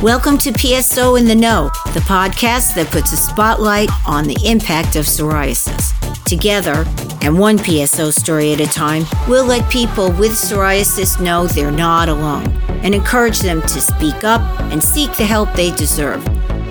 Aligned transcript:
Welcome 0.00 0.38
to 0.38 0.52
PSO 0.52 1.18
in 1.18 1.26
the 1.26 1.34
Know, 1.34 1.68
the 1.92 2.04
podcast 2.06 2.76
that 2.76 2.88
puts 2.92 3.12
a 3.12 3.16
spotlight 3.16 3.88
on 4.06 4.28
the 4.28 4.36
impact 4.44 4.94
of 4.94 5.06
psoriasis. 5.06 5.92
Together, 6.24 6.84
and 7.20 7.36
one 7.36 7.58
PSO 7.58 8.12
story 8.12 8.52
at 8.52 8.60
a 8.60 8.66
time, 8.66 9.02
we'll 9.28 9.44
let 9.44 9.68
people 9.72 10.12
with 10.12 10.32
psoriasis 10.32 11.20
know 11.20 11.48
they're 11.48 11.72
not 11.72 12.08
alone 12.08 12.46
and 12.84 12.94
encourage 12.94 13.40
them 13.40 13.60
to 13.62 13.80
speak 13.80 14.22
up 14.22 14.40
and 14.70 14.80
seek 14.80 15.12
the 15.16 15.24
help 15.24 15.52
they 15.54 15.74
deserve. 15.74 16.24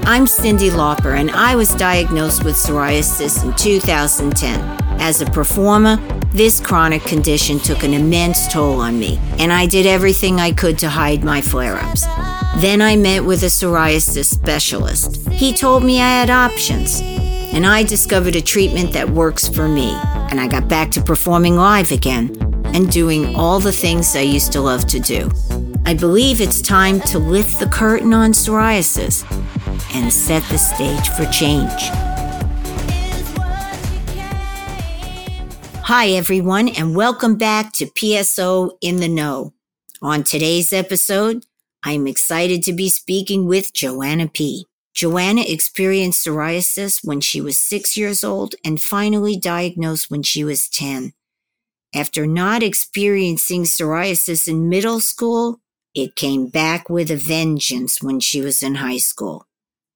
I'm 0.06 0.26
Cyndi 0.26 0.70
Lauper, 0.70 1.20
and 1.20 1.32
I 1.32 1.58
was 1.58 1.76
diagnosed 1.76 2.46
with 2.46 2.56
psoriasis 2.56 3.44
in 3.44 3.54
2010. 3.56 4.81
As 5.02 5.20
a 5.20 5.26
performer, 5.26 5.98
this 6.30 6.60
chronic 6.60 7.02
condition 7.02 7.58
took 7.58 7.82
an 7.82 7.92
immense 7.92 8.48
toll 8.48 8.80
on 8.80 9.00
me, 9.00 9.20
and 9.40 9.52
I 9.52 9.66
did 9.66 9.88
everything 9.88 10.40
I 10.40 10.52
could 10.52 10.78
to 10.78 10.90
hide 10.90 11.24
my 11.24 11.42
flare 11.42 11.78
ups. 11.78 12.06
Then 12.58 12.84
I 12.84 12.96
met 12.98 13.26
with 13.26 13.42
a 13.42 13.48
psoriasis 13.48 14.26
specialist. 14.26 15.28
He 15.30 15.54
told 15.54 15.84
me 15.84 16.00
I 16.00 16.20
had 16.20 16.30
options, 16.30 17.02
and 17.02 17.66
I 17.66 17.82
discovered 17.82 18.36
a 18.36 18.42
treatment 18.42 18.94
that 18.94 19.10
works 19.10 19.48
for 19.48 19.68
me. 19.68 19.92
And 20.30 20.40
I 20.40 20.48
got 20.48 20.68
back 20.68 20.92
to 20.92 21.02
performing 21.02 21.56
live 21.56 21.92
again 21.92 22.38
and 22.76 22.92
doing 22.92 23.36
all 23.36 23.60
the 23.60 23.72
things 23.72 24.16
I 24.16 24.22
used 24.22 24.52
to 24.52 24.62
love 24.62 24.86
to 24.86 25.00
do. 25.00 25.32
I 25.84 25.96
believe 25.96 26.42
it's 26.42 26.62
time 26.62 27.02
to 27.02 27.18
lift 27.18 27.60
the 27.60 27.66
curtain 27.66 28.14
on 28.14 28.34
psoriasis 28.34 29.26
and 29.96 30.14
set 30.14 30.44
the 30.44 30.60
stage 30.60 31.10
for 31.10 31.26
change. 31.32 32.11
Hi, 35.94 36.12
everyone, 36.12 36.70
and 36.70 36.96
welcome 36.96 37.36
back 37.36 37.74
to 37.74 37.86
PSO 37.86 38.78
in 38.80 39.02
the 39.02 39.10
Know. 39.10 39.54
On 40.02 40.24
today's 40.24 40.72
episode, 40.72 41.44
I'm 41.84 42.08
excited 42.08 42.64
to 42.64 42.72
be 42.72 42.88
speaking 42.88 43.46
with 43.46 43.74
Joanna 43.74 44.30
P. 44.30 44.68
Joanna 44.96 45.44
experienced 45.46 46.26
psoriasis 46.26 47.02
when 47.04 47.20
she 47.20 47.42
was 47.42 47.60
six 47.60 47.98
years 47.98 48.24
old 48.24 48.56
and 48.64 48.82
finally 48.82 49.36
diagnosed 49.36 50.10
when 50.10 50.24
she 50.24 50.46
was 50.46 50.70
10. 50.70 51.12
After 51.94 52.26
not 52.26 52.64
experiencing 52.64 53.64
psoriasis 53.64 54.48
in 54.48 54.70
middle 54.70 55.02
school, 55.02 55.60
it 55.94 56.16
came 56.16 56.48
back 56.48 56.90
with 56.90 57.12
a 57.12 57.18
vengeance 57.18 58.02
when 58.02 58.22
she 58.22 58.40
was 58.40 58.64
in 58.64 58.76
high 58.76 59.00
school. 59.00 59.46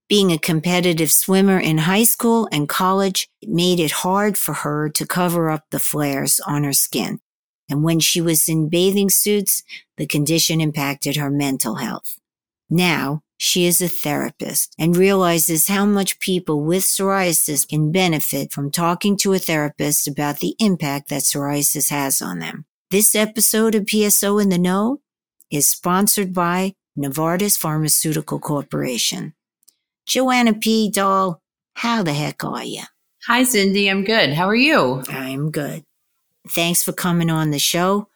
Being 0.07 0.31
a 0.31 0.37
competitive 0.37 1.11
swimmer 1.11 1.59
in 1.59 1.79
high 1.79 2.03
school 2.03 2.47
and 2.51 2.69
college 2.69 3.27
made 3.41 3.79
it 3.79 3.89
hard 3.91 4.37
for 4.37 4.53
her 4.53 4.87
to 4.89 5.07
cover 5.07 5.49
up 5.49 5.65
the 5.71 5.79
flares 5.79 6.39
on 6.45 6.63
her 6.63 6.73
skin. 6.73 7.21
And 7.67 7.83
when 7.83 7.99
she 7.99 8.21
was 8.21 8.47
in 8.47 8.69
bathing 8.69 9.09
suits, 9.09 9.63
the 9.97 10.05
condition 10.05 10.61
impacted 10.61 11.15
her 11.15 11.31
mental 11.31 11.75
health. 11.75 12.19
Now, 12.69 13.23
she 13.37 13.65
is 13.65 13.81
a 13.81 13.87
therapist 13.87 14.75
and 14.77 14.95
realizes 14.95 15.67
how 15.67 15.85
much 15.85 16.19
people 16.19 16.61
with 16.61 16.83
psoriasis 16.83 17.67
can 17.67 17.91
benefit 17.91 18.51
from 18.51 18.69
talking 18.69 19.17
to 19.17 19.33
a 19.33 19.39
therapist 19.39 20.07
about 20.07 20.39
the 20.39 20.55
impact 20.59 21.09
that 21.09 21.23
psoriasis 21.23 21.89
has 21.89 22.21
on 22.21 22.37
them. 22.37 22.65
This 22.91 23.15
episode 23.15 23.73
of 23.73 23.85
PSO 23.85 24.39
in 24.39 24.49
the 24.49 24.59
Know 24.59 25.01
is 25.49 25.67
sponsored 25.67 26.31
by 26.31 26.75
Novartis 26.95 27.57
Pharmaceutical 27.57 28.39
Corporation. 28.39 29.33
Joanna 30.05 30.53
P. 30.53 30.89
Doll, 30.89 31.41
how 31.73 32.03
the 32.03 32.13
heck 32.13 32.43
are 32.43 32.63
you? 32.63 32.83
Hi, 33.27 33.43
Cyndi. 33.43 33.89
I'm 33.89 34.03
good. 34.03 34.33
How 34.33 34.47
are 34.47 34.55
you? 34.55 35.03
I'm 35.09 35.51
good. 35.51 35.83
Thanks 36.49 36.83
for 36.83 36.93
coming 36.93 37.29
on 37.29 37.49
the 37.49 37.59
show 37.59 38.07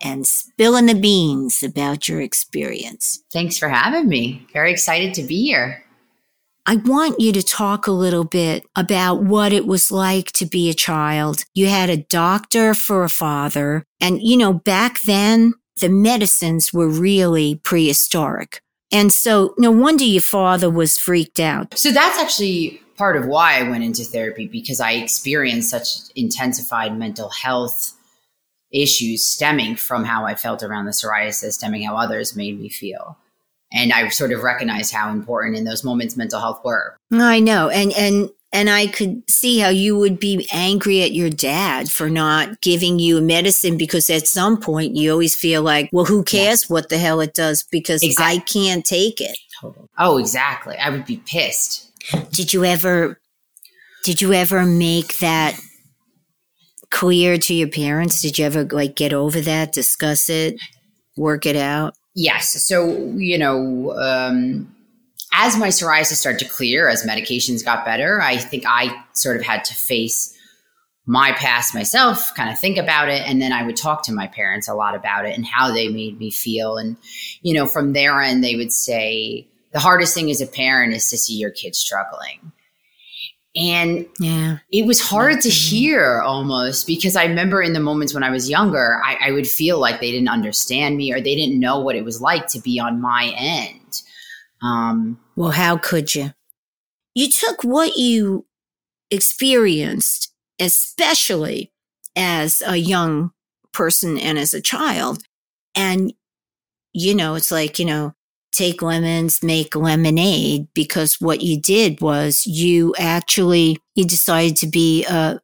and 0.00 0.26
spilling 0.26 0.86
the 0.86 0.94
beans 0.94 1.62
about 1.62 2.08
your 2.08 2.20
experience. 2.20 3.22
Thanks 3.32 3.58
for 3.58 3.68
having 3.68 4.08
me. 4.08 4.46
Very 4.52 4.70
excited 4.70 5.14
to 5.14 5.22
be 5.22 5.42
here. 5.42 5.84
I 6.64 6.76
want 6.76 7.18
you 7.18 7.32
to 7.32 7.42
talk 7.42 7.88
a 7.88 7.92
little 7.92 8.22
bit 8.22 8.64
about 8.76 9.24
what 9.24 9.52
it 9.52 9.66
was 9.66 9.90
like 9.90 10.30
to 10.32 10.46
be 10.46 10.70
a 10.70 10.74
child. 10.74 11.44
You 11.54 11.66
had 11.66 11.90
a 11.90 11.96
doctor 11.96 12.72
for 12.72 13.02
a 13.02 13.08
father, 13.08 13.84
and 14.00 14.22
you 14.22 14.36
know, 14.36 14.52
back 14.52 15.00
then, 15.02 15.54
the 15.80 15.88
medicines 15.88 16.72
were 16.72 16.88
really 16.88 17.56
prehistoric. 17.56 18.62
And 18.92 19.12
so, 19.12 19.54
no 19.58 19.70
wonder 19.70 20.04
your 20.04 20.22
father 20.22 20.70
was 20.70 20.98
freaked 20.98 21.40
out. 21.40 21.76
So, 21.78 21.90
that's 21.90 22.18
actually 22.18 22.82
part 22.96 23.16
of 23.16 23.26
why 23.26 23.58
I 23.58 23.68
went 23.68 23.84
into 23.84 24.04
therapy 24.04 24.46
because 24.46 24.78
I 24.78 24.92
experienced 24.92 25.70
such 25.70 26.10
intensified 26.14 26.96
mental 26.96 27.30
health 27.30 27.94
issues 28.72 29.24
stemming 29.24 29.76
from 29.76 30.04
how 30.04 30.24
I 30.24 30.34
felt 30.34 30.62
around 30.62 30.86
the 30.86 30.92
psoriasis, 30.92 31.54
stemming 31.54 31.82
how 31.82 31.96
others 31.96 32.36
made 32.36 32.60
me 32.60 32.68
feel. 32.68 33.18
And 33.72 33.92
I 33.92 34.08
sort 34.08 34.32
of 34.32 34.42
recognized 34.42 34.92
how 34.92 35.10
important 35.10 35.56
in 35.56 35.64
those 35.64 35.84
moments 35.84 36.16
mental 36.16 36.40
health 36.40 36.60
were. 36.64 36.96
I 37.10 37.40
know. 37.40 37.70
And 37.70 37.92
and 37.92 38.30
and 38.52 38.68
I 38.68 38.86
could 38.86 39.22
see 39.30 39.58
how 39.58 39.70
you 39.70 39.96
would 39.96 40.18
be 40.18 40.46
angry 40.52 41.02
at 41.02 41.12
your 41.12 41.30
dad 41.30 41.90
for 41.90 42.10
not 42.10 42.60
giving 42.60 42.98
you 42.98 43.20
medicine 43.20 43.78
because 43.78 44.10
at 44.10 44.26
some 44.26 44.60
point 44.60 44.94
you 44.94 45.10
always 45.10 45.34
feel 45.34 45.62
like, 45.62 45.88
well, 45.92 46.04
who 46.04 46.22
cares 46.22 46.68
what 46.68 46.90
the 46.90 46.98
hell 46.98 47.20
it 47.20 47.34
does 47.34 47.62
because 47.62 48.02
exactly. 48.02 48.36
I 48.36 48.44
can't 48.44 48.84
take 48.84 49.20
it. 49.20 49.36
Totally. 49.60 49.88
Oh, 49.98 50.18
exactly. 50.18 50.76
I 50.76 50.90
would 50.90 51.06
be 51.06 51.16
pissed. 51.24 51.90
Did 52.32 52.52
you 52.52 52.64
ever 52.64 53.18
did 54.04 54.20
you 54.20 54.32
ever 54.32 54.66
make 54.66 55.18
that 55.18 55.58
clear 56.90 57.38
to 57.38 57.54
your 57.54 57.68
parents? 57.68 58.20
Did 58.20 58.38
you 58.38 58.44
ever 58.44 58.64
like 58.64 58.96
get 58.96 59.12
over 59.12 59.40
that, 59.40 59.72
discuss 59.72 60.28
it, 60.28 60.60
work 61.16 61.46
it 61.46 61.56
out? 61.56 61.94
Yes. 62.14 62.50
So, 62.62 62.96
you 63.16 63.38
know, 63.38 63.92
um, 63.96 64.74
as 65.32 65.56
my 65.56 65.68
psoriasis 65.68 66.14
started 66.14 66.38
to 66.40 66.52
clear, 66.52 66.88
as 66.88 67.06
medications 67.06 67.64
got 67.64 67.84
better, 67.84 68.20
I 68.20 68.36
think 68.36 68.64
I 68.66 68.94
sort 69.12 69.36
of 69.36 69.42
had 69.42 69.64
to 69.64 69.74
face 69.74 70.36
my 71.04 71.32
past 71.32 71.74
myself, 71.74 72.32
kind 72.34 72.50
of 72.50 72.58
think 72.58 72.78
about 72.78 73.08
it. 73.08 73.26
And 73.26 73.42
then 73.42 73.52
I 73.52 73.64
would 73.64 73.76
talk 73.76 74.04
to 74.04 74.12
my 74.12 74.28
parents 74.28 74.68
a 74.68 74.74
lot 74.74 74.94
about 74.94 75.26
it 75.26 75.36
and 75.36 75.44
how 75.44 75.72
they 75.72 75.88
made 75.88 76.18
me 76.18 76.30
feel. 76.30 76.76
And, 76.76 76.96
you 77.42 77.54
know, 77.54 77.66
from 77.66 77.92
their 77.92 78.20
end, 78.20 78.44
they 78.44 78.54
would 78.54 78.72
say, 78.72 79.48
the 79.72 79.80
hardest 79.80 80.14
thing 80.14 80.30
as 80.30 80.40
a 80.40 80.46
parent 80.46 80.94
is 80.94 81.08
to 81.10 81.18
see 81.18 81.34
your 81.34 81.50
kid 81.50 81.74
struggling. 81.74 82.52
And 83.54 84.06
yeah, 84.18 84.58
it 84.70 84.86
was 84.86 85.00
hard 85.00 85.42
to 85.42 85.50
hear 85.50 86.22
almost 86.22 86.86
because 86.86 87.16
I 87.16 87.24
remember 87.24 87.60
in 87.60 87.74
the 87.74 87.80
moments 87.80 88.14
when 88.14 88.22
I 88.22 88.30
was 88.30 88.48
younger, 88.48 89.00
I, 89.04 89.28
I, 89.28 89.30
would 89.32 89.46
feel 89.46 89.78
like 89.78 90.00
they 90.00 90.10
didn't 90.10 90.30
understand 90.30 90.96
me 90.96 91.12
or 91.12 91.20
they 91.20 91.34
didn't 91.34 91.60
know 91.60 91.78
what 91.78 91.94
it 91.94 92.02
was 92.02 92.18
like 92.18 92.46
to 92.48 92.60
be 92.60 92.80
on 92.80 93.02
my 93.02 93.34
end. 93.36 94.00
Um, 94.62 95.20
well, 95.36 95.50
how 95.50 95.76
could 95.76 96.14
you? 96.14 96.32
You 97.14 97.28
took 97.28 97.62
what 97.62 97.96
you 97.96 98.46
experienced, 99.10 100.32
especially 100.60 101.72
as 102.16 102.62
a 102.66 102.76
young 102.76 103.32
person 103.72 104.18
and 104.18 104.38
as 104.38 104.54
a 104.54 104.60
child, 104.60 105.22
and 105.74 106.12
you 106.92 107.14
know, 107.14 107.34
it's 107.34 107.50
like, 107.50 107.78
you 107.78 107.84
know, 107.84 108.14
take 108.52 108.82
lemons, 108.82 109.42
make 109.42 109.74
lemonade, 109.74 110.68
because 110.74 111.20
what 111.20 111.40
you 111.40 111.60
did 111.60 112.00
was 112.00 112.46
you 112.46 112.94
actually, 112.98 113.78
you 113.94 114.04
decided 114.04 114.56
to 114.56 114.66
be 114.66 115.04
a, 115.06 115.40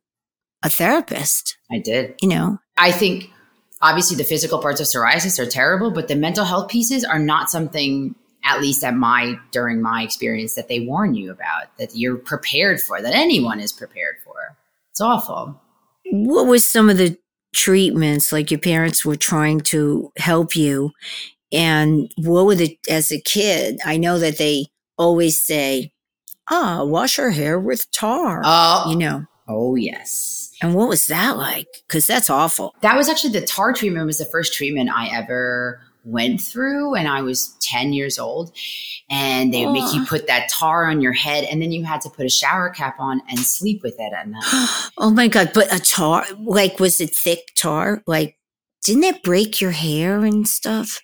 a 0.63 0.69
therapist. 0.69 1.57
I 1.71 1.79
did. 1.79 2.15
You 2.21 2.29
know, 2.29 2.59
I 2.77 2.93
think 2.93 3.31
obviously 3.81 4.17
the 4.17 4.25
physical 4.25 4.59
parts 4.59 4.81
of 4.81 4.87
psoriasis 4.87 5.39
are 5.39 5.49
terrible, 5.49 5.91
but 5.91 6.09
the 6.09 6.17
mental 6.17 6.45
health 6.45 6.69
pieces 6.69 7.05
are 7.05 7.19
not 7.19 7.49
something, 7.49 8.15
at 8.49 8.61
least 8.61 8.83
at 8.83 8.95
my, 8.95 9.39
during 9.53 9.83
my 9.83 10.03
experience, 10.03 10.55
that 10.55 10.69
they 10.69 10.81
warn 10.81 11.15
you 11.15 11.31
about, 11.31 11.77
that 11.79 11.95
you're 11.95 12.17
prepared 12.17 12.81
for, 12.81 13.01
that 13.01 13.15
anyone 13.15 13.61
is 13.61 13.73
prepared 13.73 14.17
for. 14.25 14.57
It's 14.91 15.01
awful. 15.01 15.61
What 16.11 16.47
was 16.47 16.67
some 16.67 16.89
of 16.89 16.97
the 16.97 17.19
treatments 17.55 18.33
like 18.33 18.51
your 18.51 18.61
parents 18.61 19.05
were 19.05 19.17
trying 19.17 19.61
to 19.61 20.13
help 20.17 20.57
you 20.57 20.93
and 21.53 22.13
what 22.17 22.47
would 22.47 22.61
it, 22.61 22.79
as 22.89 23.11
a 23.11 23.21
kid, 23.21 23.79
I 23.85 23.97
know 23.97 24.19
that 24.19 24.39
they 24.39 24.67
always 24.99 25.41
say, 25.41 25.93
ah, 26.51 26.85
wash 26.85 27.17
her 27.17 27.31
hair 27.31 27.59
with 27.59 27.91
tar. 27.91 28.43
Oh, 28.45 28.91
you 28.91 28.97
know. 28.97 29.25
Oh, 29.47 29.77
yes. 29.77 30.53
And 30.61 30.75
what 30.75 30.89
was 30.89 31.07
that 31.07 31.37
like? 31.39 31.69
Because 31.87 32.07
that's 32.07 32.29
awful. 32.29 32.75
That 32.83 32.97
was 32.97 33.09
actually 33.09 33.33
the 33.33 33.47
tar 33.47 33.73
treatment 33.73 34.07
was 34.07 34.19
the 34.19 34.25
first 34.27 34.53
treatment 34.53 34.91
I 34.95 35.09
ever 35.09 35.81
went 36.09 36.41
through 36.41 36.93
when 36.93 37.07
I 37.07 37.23
was 37.23 37.55
10 37.61 37.93
years 37.93 38.19
old. 38.19 38.53
And 39.11 39.55
they 39.55 39.65
would 39.65 39.73
make 39.73 39.95
you 39.95 40.05
put 40.05 40.27
that 40.27 40.49
tar 40.51 40.87
on 40.87 41.01
your 41.01 41.13
head 41.13 41.45
and 41.45 41.63
then 41.63 41.73
you 41.73 41.85
had 41.85 42.03
to 42.03 42.11
put 42.11 42.27
a 42.27 42.31
shower 42.31 42.69
cap 42.69 42.97
on 42.99 43.23
and 43.29 43.39
sleep 43.39 43.83
with 43.83 43.95
it 43.99 44.13
at 44.13 44.29
night. 44.29 44.43
oh 44.99 45.11
my 45.11 45.29
God. 45.29 45.53
But 45.55 45.75
a 45.75 45.81
tar, 45.81 46.27
like, 46.39 46.79
was 46.79 47.01
it 47.01 47.15
thick 47.15 47.53
tar? 47.55 48.03
Like, 48.07 48.37
didn't 48.83 49.05
it 49.05 49.23
break 49.23 49.61
your 49.61 49.71
hair 49.71 50.25
and 50.25 50.47
stuff? 50.47 51.01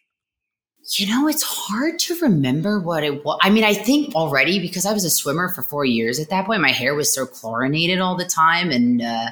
You 0.99 1.07
know, 1.09 1.29
it's 1.29 1.43
hard 1.43 1.99
to 2.01 2.19
remember 2.21 2.79
what 2.79 3.05
it 3.05 3.25
was. 3.25 3.39
I 3.43 3.49
mean, 3.49 3.65
I 3.65 3.73
think 3.73 4.15
already 4.15 4.61
because 4.61 4.85
I 4.85 4.93
was 4.93 5.05
a 5.05 5.11
swimmer 5.11 5.49
for 5.49 5.63
four 5.63 5.87
years 5.87 6.21
at 6.21 6.29
that 6.29 6.45
point, 6.45 6.61
my 6.61 6.73
hair 6.73 6.95
was 6.95 7.13
so 7.13 7.25
chlorinated 7.25 8.01
all 8.01 8.17
the 8.17 8.27
time. 8.27 8.71
And 8.71 9.01
uh, 9.01 9.31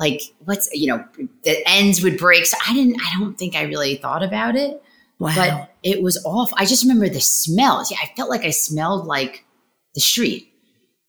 like 0.00 0.22
what's 0.44 0.68
you 0.72 0.88
know 0.88 1.04
the 1.44 1.62
ends 1.68 2.02
would 2.02 2.18
break. 2.18 2.46
So 2.46 2.56
I 2.66 2.74
didn't. 2.74 3.00
I 3.00 3.18
don't 3.20 3.38
think 3.38 3.54
I 3.54 3.62
really 3.62 3.96
thought 3.96 4.24
about 4.24 4.56
it. 4.56 4.82
Wow. 5.20 5.34
But 5.36 5.74
it 5.82 6.02
was 6.02 6.20
awful. 6.24 6.56
I 6.58 6.64
just 6.64 6.82
remember 6.82 7.08
the 7.08 7.20
smells. 7.20 7.90
Yeah, 7.90 7.98
I 8.02 8.10
felt 8.16 8.30
like 8.30 8.42
I 8.42 8.50
smelled 8.50 9.06
like 9.06 9.44
the 9.94 10.00
street. 10.00 10.48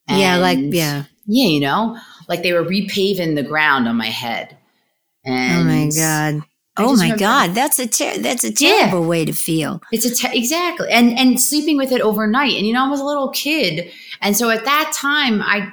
yeah, 0.09 0.37
like 0.37 0.59
yeah. 0.59 1.05
yeah, 1.25 1.47
you 1.47 1.61
know, 1.61 1.97
like 2.27 2.43
they 2.43 2.53
were 2.53 2.65
repaving 2.65 3.35
the 3.35 3.43
ground 3.43 3.87
on 3.87 3.95
my 3.95 4.07
head. 4.07 4.57
And 5.25 5.61
Oh 5.61 5.63
my 5.63 5.89
god. 5.95 6.43
Oh 6.77 6.95
my 6.95 7.15
god, 7.15 7.53
that's 7.53 7.79
a 7.79 7.87
ter- 7.87 8.17
that's 8.17 8.43
a 8.43 8.51
terrible 8.51 9.05
way 9.05 9.25
to 9.25 9.33
feel. 9.33 9.81
It's 9.91 10.05
a 10.05 10.15
te- 10.15 10.37
exactly, 10.37 10.89
and 10.89 11.17
and 11.17 11.39
sleeping 11.39 11.77
with 11.77 11.91
it 11.91 12.01
overnight. 12.01 12.53
And 12.53 12.65
you 12.65 12.73
know, 12.73 12.85
I 12.85 12.89
was 12.89 13.01
a 13.01 13.05
little 13.05 13.29
kid, 13.29 13.91
and 14.21 14.35
so 14.37 14.49
at 14.49 14.63
that 14.63 14.93
time, 14.95 15.41
I, 15.41 15.71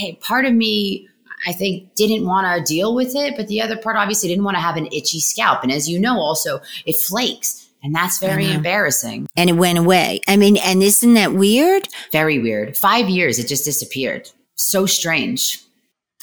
I 0.00 0.18
part 0.20 0.44
of 0.44 0.54
me, 0.54 1.07
I 1.46 1.52
think, 1.52 1.94
didn't 1.94 2.26
want 2.26 2.46
to 2.46 2.72
deal 2.72 2.94
with 2.94 3.14
it, 3.14 3.34
but 3.36 3.48
the 3.48 3.60
other 3.60 3.76
part 3.76 3.96
obviously 3.96 4.28
didn't 4.28 4.44
want 4.44 4.56
to 4.56 4.60
have 4.60 4.76
an 4.76 4.86
itchy 4.86 5.20
scalp. 5.20 5.62
And 5.62 5.72
as 5.72 5.88
you 5.88 5.98
know, 5.98 6.18
also 6.18 6.60
it 6.84 6.96
flakes, 6.96 7.68
and 7.82 7.94
that's 7.94 8.18
very 8.18 8.50
embarrassing. 8.50 9.26
And 9.36 9.48
it 9.48 9.54
went 9.54 9.78
away. 9.78 10.20
I 10.26 10.36
mean, 10.36 10.56
and 10.56 10.82
isn't 10.82 11.14
that 11.14 11.32
weird? 11.32 11.88
Very 12.10 12.38
weird. 12.38 12.76
Five 12.76 13.08
years, 13.08 13.38
it 13.38 13.46
just 13.46 13.64
disappeared. 13.64 14.28
So 14.56 14.86
strange. 14.86 15.62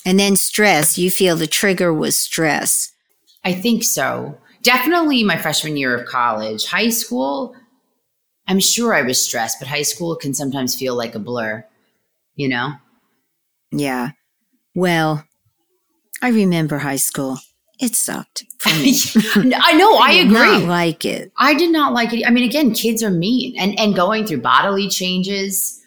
And 0.05 0.19
then 0.19 0.35
stress, 0.35 0.97
you 0.97 1.09
feel 1.09 1.35
the 1.35 1.47
trigger 1.47 1.93
was 1.93 2.17
stress. 2.17 2.91
I 3.43 3.53
think 3.53 3.83
so. 3.83 4.37
Definitely 4.61 5.23
my 5.23 5.37
freshman 5.37 5.77
year 5.77 5.95
of 5.95 6.07
college. 6.07 6.65
High 6.65 6.89
school, 6.89 7.55
I'm 8.47 8.59
sure 8.59 8.93
I 8.93 9.03
was 9.03 9.21
stressed, 9.21 9.59
but 9.59 9.67
high 9.67 9.83
school 9.83 10.15
can 10.15 10.33
sometimes 10.33 10.75
feel 10.75 10.95
like 10.95 11.15
a 11.15 11.19
blur, 11.19 11.65
you 12.35 12.49
know? 12.49 12.73
Yeah. 13.71 14.11
Well, 14.75 15.23
I 16.21 16.29
remember 16.29 16.77
high 16.77 16.97
school. 16.97 17.39
It 17.79 17.95
sucked. 17.95 18.45
I 18.65 19.73
know, 19.73 19.97
I, 19.97 20.23
not 20.23 20.57
agree. 20.57 20.67
like 20.67 21.05
it. 21.05 21.31
I 21.37 21.53
did 21.55 21.71
not 21.71 21.93
like 21.93 22.13
it. 22.13 22.25
I 22.25 22.29
mean, 22.29 22.43
again, 22.47 22.73
kids 22.73 23.03
are 23.03 23.09
mean 23.09 23.57
and, 23.57 23.77
and 23.79 23.95
going 23.95 24.25
through 24.25 24.41
bodily 24.41 24.87
changes, 24.87 25.81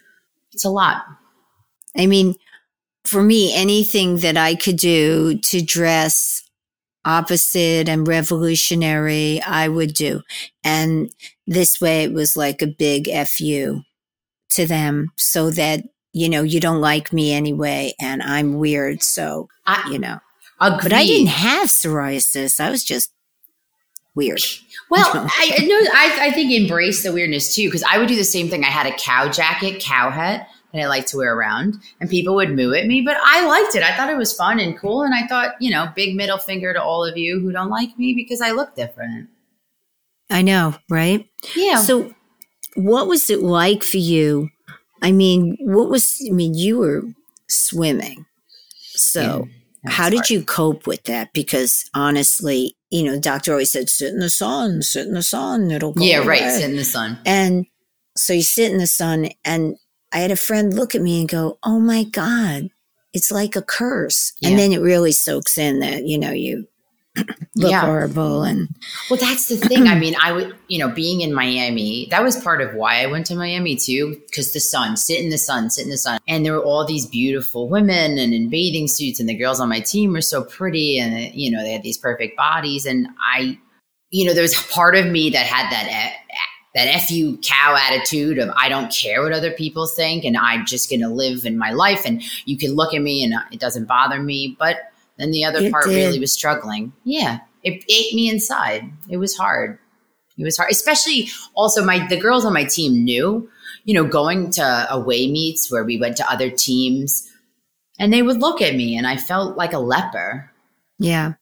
it's 0.53 0.65
a 0.65 0.71
lot. 0.71 1.05
I 1.97 2.07
mean, 2.07 2.35
for 3.05 3.23
me, 3.23 3.55
anything 3.55 4.19
that 4.19 4.37
I 4.37 4.55
could 4.55 4.77
do 4.77 5.39
to 5.39 5.63
dress 5.63 6.43
opposite 7.05 7.89
and 7.89 8.07
revolutionary, 8.07 9.41
I 9.43 9.69
would 9.69 9.95
do. 9.95 10.23
And 10.63 11.11
this 11.47 11.81
way 11.81 12.05
it 12.05 12.13
was 12.13 12.37
like 12.37 12.61
a 12.61 12.67
big 12.67 13.09
FU 13.27 13.81
to 14.51 14.67
them 14.67 15.09
so 15.17 15.51
that, 15.53 15.85
you 16.13 16.29
know, 16.29 16.43
you 16.43 16.61
don't 16.61 16.81
like 16.81 17.13
me 17.13 17.33
anyway 17.33 17.93
and 18.01 18.23
I'm 18.23 18.59
weird. 18.59 19.03
So, 19.03 19.49
I 19.67 19.89
you 19.91 19.99
know, 19.99 20.19
but 20.59 20.93
I 20.93 21.05
didn't 21.05 21.29
have 21.29 21.69
psoriasis. 21.69 22.61
I 22.61 22.71
was 22.71 22.85
just 22.85 23.13
weird. 24.15 24.41
Well, 24.91 25.05
I 25.07 25.53
I 25.59 25.65
know. 25.67 25.79
I, 25.93 26.29
I 26.29 26.31
think 26.31 26.51
embrace 26.51 27.03
the 27.03 27.13
weirdness 27.13 27.55
too, 27.55 27.67
because 27.67 27.83
I 27.83 27.99
would 27.99 28.09
do 28.09 28.17
the 28.17 28.25
same 28.25 28.49
thing. 28.49 28.65
I 28.65 28.69
had 28.69 28.87
a 28.87 28.97
cow 28.97 29.31
jacket, 29.31 29.83
cow 29.83 30.09
hat 30.09 30.49
that 30.73 30.81
I 30.81 30.87
liked 30.87 31.09
to 31.09 31.19
wear 31.19 31.37
around, 31.37 31.75
and 32.01 32.09
people 32.09 32.35
would 32.37 32.57
moo 32.57 32.73
at 32.73 32.87
me, 32.87 33.03
but 33.03 33.19
I 33.23 33.47
liked 33.47 33.75
it. 33.75 33.83
I 33.83 33.95
thought 33.95 34.09
it 34.09 34.17
was 34.17 34.33
fun 34.33 34.61
and 34.61 34.79
cool, 34.79 35.03
and 35.03 35.15
I 35.15 35.27
thought, 35.27 35.61
you 35.61 35.71
know, 35.71 35.93
big 35.95 36.17
middle 36.17 36.39
finger 36.39 36.73
to 36.73 36.83
all 36.83 37.05
of 37.05 37.19
you 37.19 37.39
who 37.39 37.53
don't 37.53 37.69
like 37.69 37.99
me 37.99 38.15
because 38.15 38.41
I 38.41 38.53
look 38.53 38.75
different. 38.75 39.29
I 40.31 40.41
know, 40.41 40.75
right? 40.89 41.29
Yeah. 41.55 41.77
So, 41.77 42.15
what 42.77 43.09
was 43.09 43.29
it 43.29 43.43
like 43.43 43.83
for 43.83 43.99
you? 43.99 44.49
I 45.03 45.13
mean, 45.13 45.57
what 45.61 45.89
was, 45.89 46.21
I 46.27 46.33
mean, 46.33 46.55
you 46.55 46.79
were 46.79 47.03
swimming. 47.49 48.27
So, 48.95 49.49
That's 49.85 49.97
how 49.97 50.11
did 50.11 50.17
hard. 50.19 50.31
you 50.31 50.43
cope 50.43 50.87
with 50.87 51.05
that? 51.05 51.33
Because 51.33 51.89
honestly, 51.95 52.77
you 52.91 53.05
know, 53.05 53.13
the 53.13 53.21
doctor 53.21 53.53
always 53.53 53.71
said, 53.73 53.89
sit 53.89 54.13
in 54.13 54.19
the 54.21 54.31
sun, 54.31 54.83
sit 54.83 55.07
in 55.07 55.15
the 55.15 55.23
sun, 55.23 55.71
it'll 55.71 55.93
go 55.93 56.05
Yeah, 56.05 56.19
right. 56.19 56.43
away." 56.43 56.51
Sit 56.51 56.71
in 56.71 56.77
the 56.77 56.85
sun. 56.85 57.19
And 57.25 57.67
so 58.17 58.33
you 58.33 58.43
sit 58.43 58.73
in 58.73 58.79
the 58.79 58.87
sun, 58.87 59.29
and 59.45 59.77
I 60.13 60.19
had 60.19 60.31
a 60.31 60.37
friend 60.37 60.75
look 60.75 60.95
at 60.95 61.03
me 61.03 61.21
and 61.21 61.29
go, 61.29 61.59
Oh 61.63 61.79
my 61.79 62.03
God, 62.05 62.71
it's 63.13 63.31
like 63.31 63.55
a 63.57 63.63
curse. 63.63 64.33
Yeah. 64.41 64.51
And 64.51 64.59
then 64.59 64.73
it 64.73 64.81
really 64.81 65.13
soaks 65.13 65.57
in 65.59 65.81
that, 65.81 66.07
you 66.07 66.19
know, 66.19 66.33
you 66.33 66.67
look 67.57 67.71
Yeah. 67.71 67.81
horrible. 67.81 68.43
And 68.43 68.69
Well, 69.11 69.19
that's 69.19 69.49
the 69.49 69.57
thing. 69.57 69.87
I 69.89 69.95
mean, 69.99 70.15
I 70.23 70.33
would, 70.33 70.55
you 70.69 70.79
know, 70.79 70.89
being 70.89 71.21
in 71.21 71.33
Miami, 71.35 72.07
that 72.11 72.23
was 72.23 72.37
part 72.37 72.61
of 72.61 72.75
why 72.75 73.03
I 73.03 73.07
went 73.07 73.27
to 73.27 73.35
Miami 73.35 73.77
too, 73.77 74.21
because 74.27 74.53
the 74.53 74.61
sun, 74.61 74.97
sit 74.97 75.21
in 75.21 75.31
the 75.31 75.39
sun, 75.39 75.71
sit 75.71 75.85
in 75.85 75.91
the 75.91 75.99
sun. 75.99 76.21
And 76.29 76.45
there 76.45 76.53
were 76.55 76.63
all 76.65 76.85
these 76.87 77.07
beautiful 77.07 77.69
women 77.69 78.19
and 78.19 78.33
in 78.35 78.49
bathing 78.51 78.89
suits, 78.89 79.21
and 79.21 79.29
the 79.29 79.35
girls 79.37 79.61
on 79.61 79.69
my 79.69 79.81
team 79.81 80.13
were 80.13 80.21
so 80.21 80.45
pretty, 80.45 80.99
and, 80.99 81.35
you 81.35 81.51
know, 81.51 81.63
they 81.63 81.73
had 81.73 81.83
these 81.83 81.99
perfect 81.99 82.37
bodies. 82.37 82.87
And 82.87 83.09
I, 83.35 83.59
you 84.11 84.27
know, 84.27 84.35
there 84.35 84.43
was 84.43 84.55
part 84.71 84.95
of 84.97 85.07
me 85.07 85.31
that 85.31 85.47
had 85.47 85.71
that. 85.73 85.87
eh, 85.91 86.13
that 86.75 87.01
fu 87.09 87.37
cow 87.39 87.77
attitude 87.77 88.39
of 88.39 88.51
I 88.57 88.69
don't 88.69 88.93
care 88.93 89.23
what 89.23 89.33
other 89.33 89.51
people 89.51 89.87
think 89.89 90.25
and 90.25 90.37
I'm 90.37 90.65
just 90.67 90.89
going 90.89 91.01
to 91.01 91.09
live 91.09 91.45
in 91.45 91.59
my 91.59 91.73
life 91.73 92.03
and 92.05 92.23
you 92.45 92.57
can 92.57 92.75
look 92.77 92.95
at 92.95 93.01
me 93.03 93.25
and 93.25 93.35
it 93.51 93.59
doesn't 93.59 93.87
bother 93.87 94.21
me. 94.23 94.55
But 94.61 94.77
then 95.19 95.31
the 95.31 95.45
other 95.45 95.59
It 95.61 95.73
part 95.73 95.85
did. 95.87 95.95
really 95.97 96.21
was 96.21 96.33
struggling. 96.33 96.93
Yeah, 97.05 97.41
it 97.63 97.85
ate 97.89 98.15
me 98.15 98.29
inside. 98.31 98.85
It 99.09 99.17
was 99.19 99.37
hard. 99.37 99.79
It 100.37 100.45
was 100.45 100.57
hard, 100.57 100.71
especially 100.71 101.29
also 101.55 101.85
my 101.85 102.07
the 102.07 102.17
girls 102.21 102.45
on 102.45 102.53
my 102.53 102.65
team 102.65 103.05
knew, 103.05 103.51
you 103.85 103.95
know, 103.95 104.05
going 104.05 104.51
to 104.53 104.87
away 104.93 105.29
meets 105.31 105.71
where 105.71 105.85
we 105.85 105.99
went 105.99 106.17
to 106.19 106.31
other 106.31 106.49
teams, 106.51 107.29
and 107.99 108.13
they 108.13 108.23
would 108.23 108.39
look 108.39 108.63
at 108.63 108.75
me, 108.77 108.97
and 108.97 109.07
I 109.07 109.17
felt 109.17 109.57
like 109.57 109.73
a 109.73 109.79
leper. 109.81 110.51
Yeah. 110.99 111.35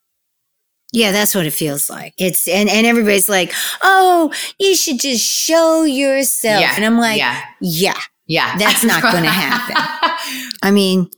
Yeah, 0.93 1.13
that's 1.13 1.35
what 1.35 1.45
it 1.45 1.53
feels 1.53 1.91
like. 1.91 2.15
It's 2.17 2.49
and, 2.49 2.71
and 2.71 2.87
everybody's 2.87 3.29
like, 3.29 3.53
"Oh, 3.83 4.33
you 4.59 4.75
should 4.77 4.99
just 5.01 5.23
show 5.23 5.83
yourself." 5.83 6.61
Yeah, 6.61 6.73
And 6.77 6.85
I'm 6.85 6.97
like, 6.97 7.19
yeah, 7.19 7.43
"Yeah, 7.61 7.99
yeah, 8.27 8.57
That's 8.57 8.83
not 8.85 9.03
gonna 9.03 9.29
happen. 9.29 9.77
I 10.63 10.71
mean, 10.71 11.11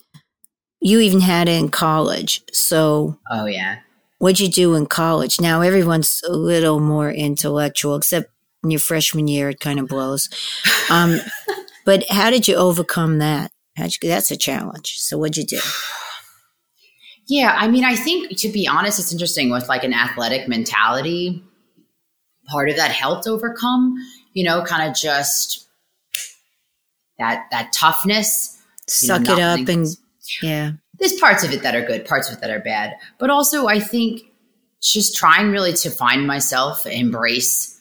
you 0.80 1.00
even 1.00 1.20
had 1.20 1.48
it 1.48 1.58
in 1.58 1.68
college. 1.68 2.42
So, 2.52 3.18
oh 3.30 3.46
yeah, 3.46 3.78
what'd 4.18 4.40
you 4.40 4.48
do 4.48 4.74
in 4.74 4.86
college? 4.86 5.40
Now 5.40 5.60
everyone's 5.60 6.22
a 6.26 6.32
little 6.32 6.80
more 6.80 7.10
intellectual, 7.10 7.96
except 7.96 8.30
in 8.62 8.70
your 8.70 8.80
freshman 8.80 9.28
year, 9.28 9.50
it 9.50 9.60
kind 9.60 9.78
of 9.78 9.88
blows. 9.88 10.28
Um, 10.90 11.18
but 11.84 12.04
how 12.10 12.30
did 12.30 12.48
you 12.48 12.56
overcome 12.56 13.18
that? 13.18 13.52
How'd 13.76 13.92
you, 14.02 14.08
that's 14.08 14.30
a 14.30 14.36
challenge. 14.36 14.98
So, 14.98 15.18
what'd 15.18 15.36
you 15.36 15.44
do? 15.44 15.60
yeah. 17.26 17.54
I 17.56 17.68
mean, 17.68 17.84
I 17.84 17.94
think 17.94 18.36
to 18.38 18.48
be 18.48 18.66
honest, 18.66 18.98
it's 18.98 19.12
interesting 19.12 19.50
with 19.50 19.68
like 19.68 19.84
an 19.84 19.94
athletic 19.94 20.48
mentality. 20.48 21.44
Part 22.48 22.70
of 22.70 22.76
that 22.76 22.90
helped 22.90 23.26
overcome, 23.26 23.94
you 24.32 24.42
know, 24.42 24.64
kind 24.64 24.88
of 24.88 24.96
just 24.96 25.68
that 27.18 27.46
that 27.50 27.72
toughness. 27.72 28.56
You 29.02 29.08
know, 29.08 29.14
Suck 29.14 29.38
it 29.38 29.42
up 29.42 29.68
and 29.68 29.86
yeah, 30.42 30.72
there's 30.98 31.14
parts 31.14 31.44
of 31.44 31.52
it 31.52 31.62
that 31.62 31.74
are 31.74 31.84
good, 31.84 32.04
parts 32.04 32.28
of 32.28 32.36
it 32.36 32.40
that 32.40 32.50
are 32.50 32.60
bad. 32.60 32.94
But 33.18 33.30
also, 33.30 33.66
I 33.66 33.80
think 33.80 34.22
just 34.80 35.16
trying 35.16 35.50
really 35.50 35.72
to 35.74 35.90
find 35.90 36.26
myself, 36.26 36.86
embrace, 36.86 37.78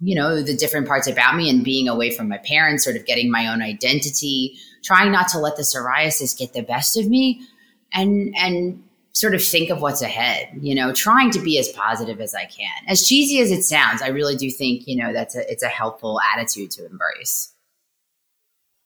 you 0.00 0.14
know, 0.14 0.42
the 0.42 0.56
different 0.56 0.88
parts 0.88 1.06
about 1.06 1.36
me 1.36 1.50
and 1.50 1.64
being 1.64 1.88
away 1.88 2.10
from 2.10 2.28
my 2.28 2.38
parents, 2.38 2.84
sort 2.84 2.96
of 2.96 3.04
getting 3.06 3.30
my 3.30 3.46
own 3.46 3.62
identity, 3.62 4.56
trying 4.82 5.12
not 5.12 5.28
to 5.28 5.38
let 5.38 5.56
the 5.56 5.62
psoriasis 5.62 6.36
get 6.38 6.52
the 6.52 6.62
best 6.62 6.96
of 6.96 7.06
me 7.08 7.46
and, 7.92 8.34
and, 8.36 8.82
sort 9.12 9.34
of 9.34 9.44
think 9.44 9.70
of 9.70 9.82
what's 9.82 10.02
ahead 10.02 10.48
you 10.60 10.72
know 10.72 10.92
trying 10.92 11.32
to 11.32 11.40
be 11.40 11.58
as 11.58 11.68
positive 11.70 12.20
as 12.20 12.32
i 12.32 12.44
can. 12.44 12.70
As 12.86 13.06
cheesy 13.06 13.40
as 13.40 13.50
it 13.50 13.64
sounds 13.64 14.02
i 14.02 14.06
really 14.06 14.36
do 14.36 14.48
think 14.50 14.86
you 14.86 14.96
know 14.96 15.12
that's 15.12 15.34
a 15.34 15.50
it's 15.50 15.64
a 15.64 15.68
helpful 15.68 16.20
attitude 16.32 16.70
to 16.70 16.86
embrace 16.86 17.52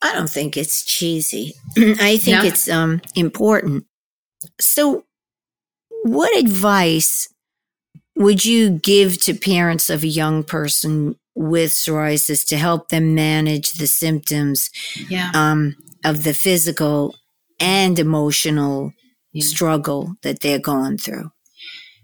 I 0.05 0.13
don't 0.13 0.31
think 0.31 0.57
it's 0.57 0.85
cheesy. 0.85 1.55
I 1.79 2.19
think 2.19 2.43
No? 2.43 2.45
it's 2.49 2.69
um 2.69 3.01
important. 3.15 3.85
So, 4.61 5.05
what 6.03 6.37
advice 6.37 7.29
would 8.17 8.45
you 8.45 8.71
give 8.71 9.19
to 9.23 9.35
parents 9.35 9.91
of 9.91 10.03
a 10.05 10.07
young 10.07 10.45
person 10.45 11.17
with 11.35 11.73
psoriasis 11.73 12.47
to 12.49 12.57
help 12.57 12.89
them 12.91 13.15
manage 13.15 13.73
the 13.73 13.87
symptoms 13.89 14.71
yeah 15.09 15.33
um, 15.35 15.75
of 16.05 16.23
the 16.23 16.35
physical 16.35 17.15
and 17.59 17.99
emotional 17.99 18.93
Yeah. 19.33 19.45
struggle 19.45 20.15
that 20.23 20.41
they're 20.41 20.61
going 20.61 20.99
through? 20.99 21.31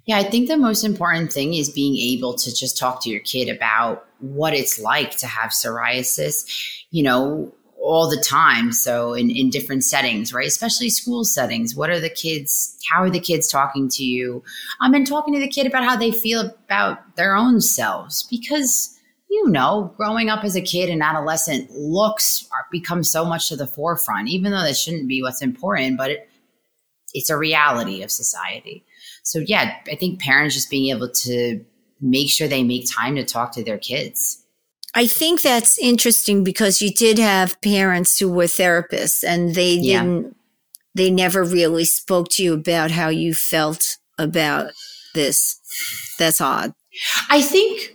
Yeah, 0.06 0.18
I 0.18 0.24
think 0.24 0.48
the 0.48 0.56
most 0.56 0.82
important 0.82 1.32
thing 1.32 1.54
is 1.54 1.68
being 1.70 1.96
able 2.16 2.34
to 2.34 2.52
just 2.52 2.76
talk 2.78 3.02
to 3.02 3.10
your 3.10 3.20
kid 3.20 3.48
about 3.48 4.04
what 4.18 4.52
it's 4.54 4.80
like 4.80 5.16
to 5.18 5.26
have 5.28 5.50
psoriasis, 5.50 6.44
you 6.90 7.02
know, 7.04 7.54
all 7.82 8.08
the 8.08 8.22
time. 8.22 8.72
So 8.72 9.14
in, 9.14 9.30
in 9.30 9.50
different 9.50 9.84
settings, 9.84 10.34
right? 10.34 10.46
Especially 10.46 10.90
school 10.90 11.24
settings. 11.24 11.74
What 11.74 11.90
are 11.90 12.00
the 12.00 12.10
kids, 12.10 12.76
how 12.90 13.02
are 13.02 13.10
the 13.10 13.20
kids 13.20 13.48
talking 13.48 13.88
to 13.90 14.04
you? 14.04 14.42
Um, 14.80 14.94
and 14.94 15.06
talking 15.06 15.34
to 15.34 15.40
the 15.40 15.48
kid 15.48 15.66
about 15.66 15.84
how 15.84 15.96
they 15.96 16.10
feel 16.10 16.40
about 16.40 17.16
their 17.16 17.34
own 17.34 17.60
selves 17.60 18.26
because 18.30 18.96
you 19.30 19.48
know, 19.48 19.94
growing 19.96 20.28
up 20.28 20.42
as 20.42 20.56
a 20.56 20.60
kid 20.60 20.90
and 20.90 21.02
adolescent, 21.02 21.70
looks 21.70 22.48
are, 22.52 22.66
become 22.72 23.04
so 23.04 23.24
much 23.24 23.48
to 23.48 23.54
the 23.54 23.66
forefront, 23.66 24.28
even 24.28 24.50
though 24.50 24.62
that 24.62 24.76
shouldn't 24.76 25.06
be 25.06 25.22
what's 25.22 25.40
important. 25.40 25.96
But 25.96 26.10
it, 26.10 26.28
it's 27.14 27.30
a 27.30 27.36
reality 27.36 28.02
of 28.02 28.10
society. 28.10 28.84
So 29.22 29.38
yeah, 29.38 29.76
I 29.90 29.94
think 29.94 30.20
parents 30.20 30.56
just 30.56 30.68
being 30.68 30.94
able 30.94 31.08
to 31.08 31.64
make 32.00 32.28
sure 32.28 32.48
they 32.48 32.64
make 32.64 32.90
time 32.90 33.14
to 33.16 33.24
talk 33.24 33.52
to 33.52 33.64
their 33.64 33.78
kids. 33.78 34.44
I 34.94 35.06
think 35.06 35.42
that's 35.42 35.78
interesting 35.78 36.42
because 36.44 36.82
you 36.82 36.90
did 36.92 37.18
have 37.18 37.60
parents 37.60 38.18
who 38.18 38.30
were 38.30 38.44
therapists 38.44 39.22
and 39.24 39.54
they 39.54 39.74
Yeah. 39.74 40.02
didn't 40.02 40.36
they 40.96 41.08
never 41.08 41.44
really 41.44 41.84
spoke 41.84 42.28
to 42.30 42.42
you 42.42 42.52
about 42.52 42.90
how 42.90 43.08
you 43.08 43.32
felt 43.32 43.96
about 44.18 44.72
this. 45.14 45.56
That's 46.18 46.40
odd. 46.40 46.72
I 47.28 47.40
think 47.42 47.94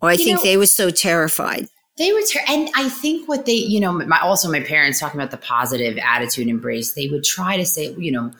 Or 0.00 0.08
I 0.08 0.16
think 0.16 0.38
know- 0.38 0.42
they 0.44 0.56
were 0.56 0.64
so 0.66 0.88
terrified. 0.88 1.68
They 1.98 2.14
were, 2.14 2.22
ter- 2.22 2.40
and 2.48 2.70
I 2.74 2.88
think 2.88 3.28
what 3.28 3.44
they, 3.44 3.52
you 3.52 3.78
know, 3.78 3.92
my 3.92 4.18
also 4.20 4.50
my 4.50 4.60
parents 4.60 4.98
talking 4.98 5.20
about 5.20 5.30
the 5.32 5.36
positive 5.36 5.98
attitude 5.98 6.48
embrace. 6.48 6.94
They 6.94 7.08
would 7.08 7.24
try 7.24 7.58
to 7.58 7.66
say, 7.66 7.94
you 7.98 8.10
know, 8.10 8.32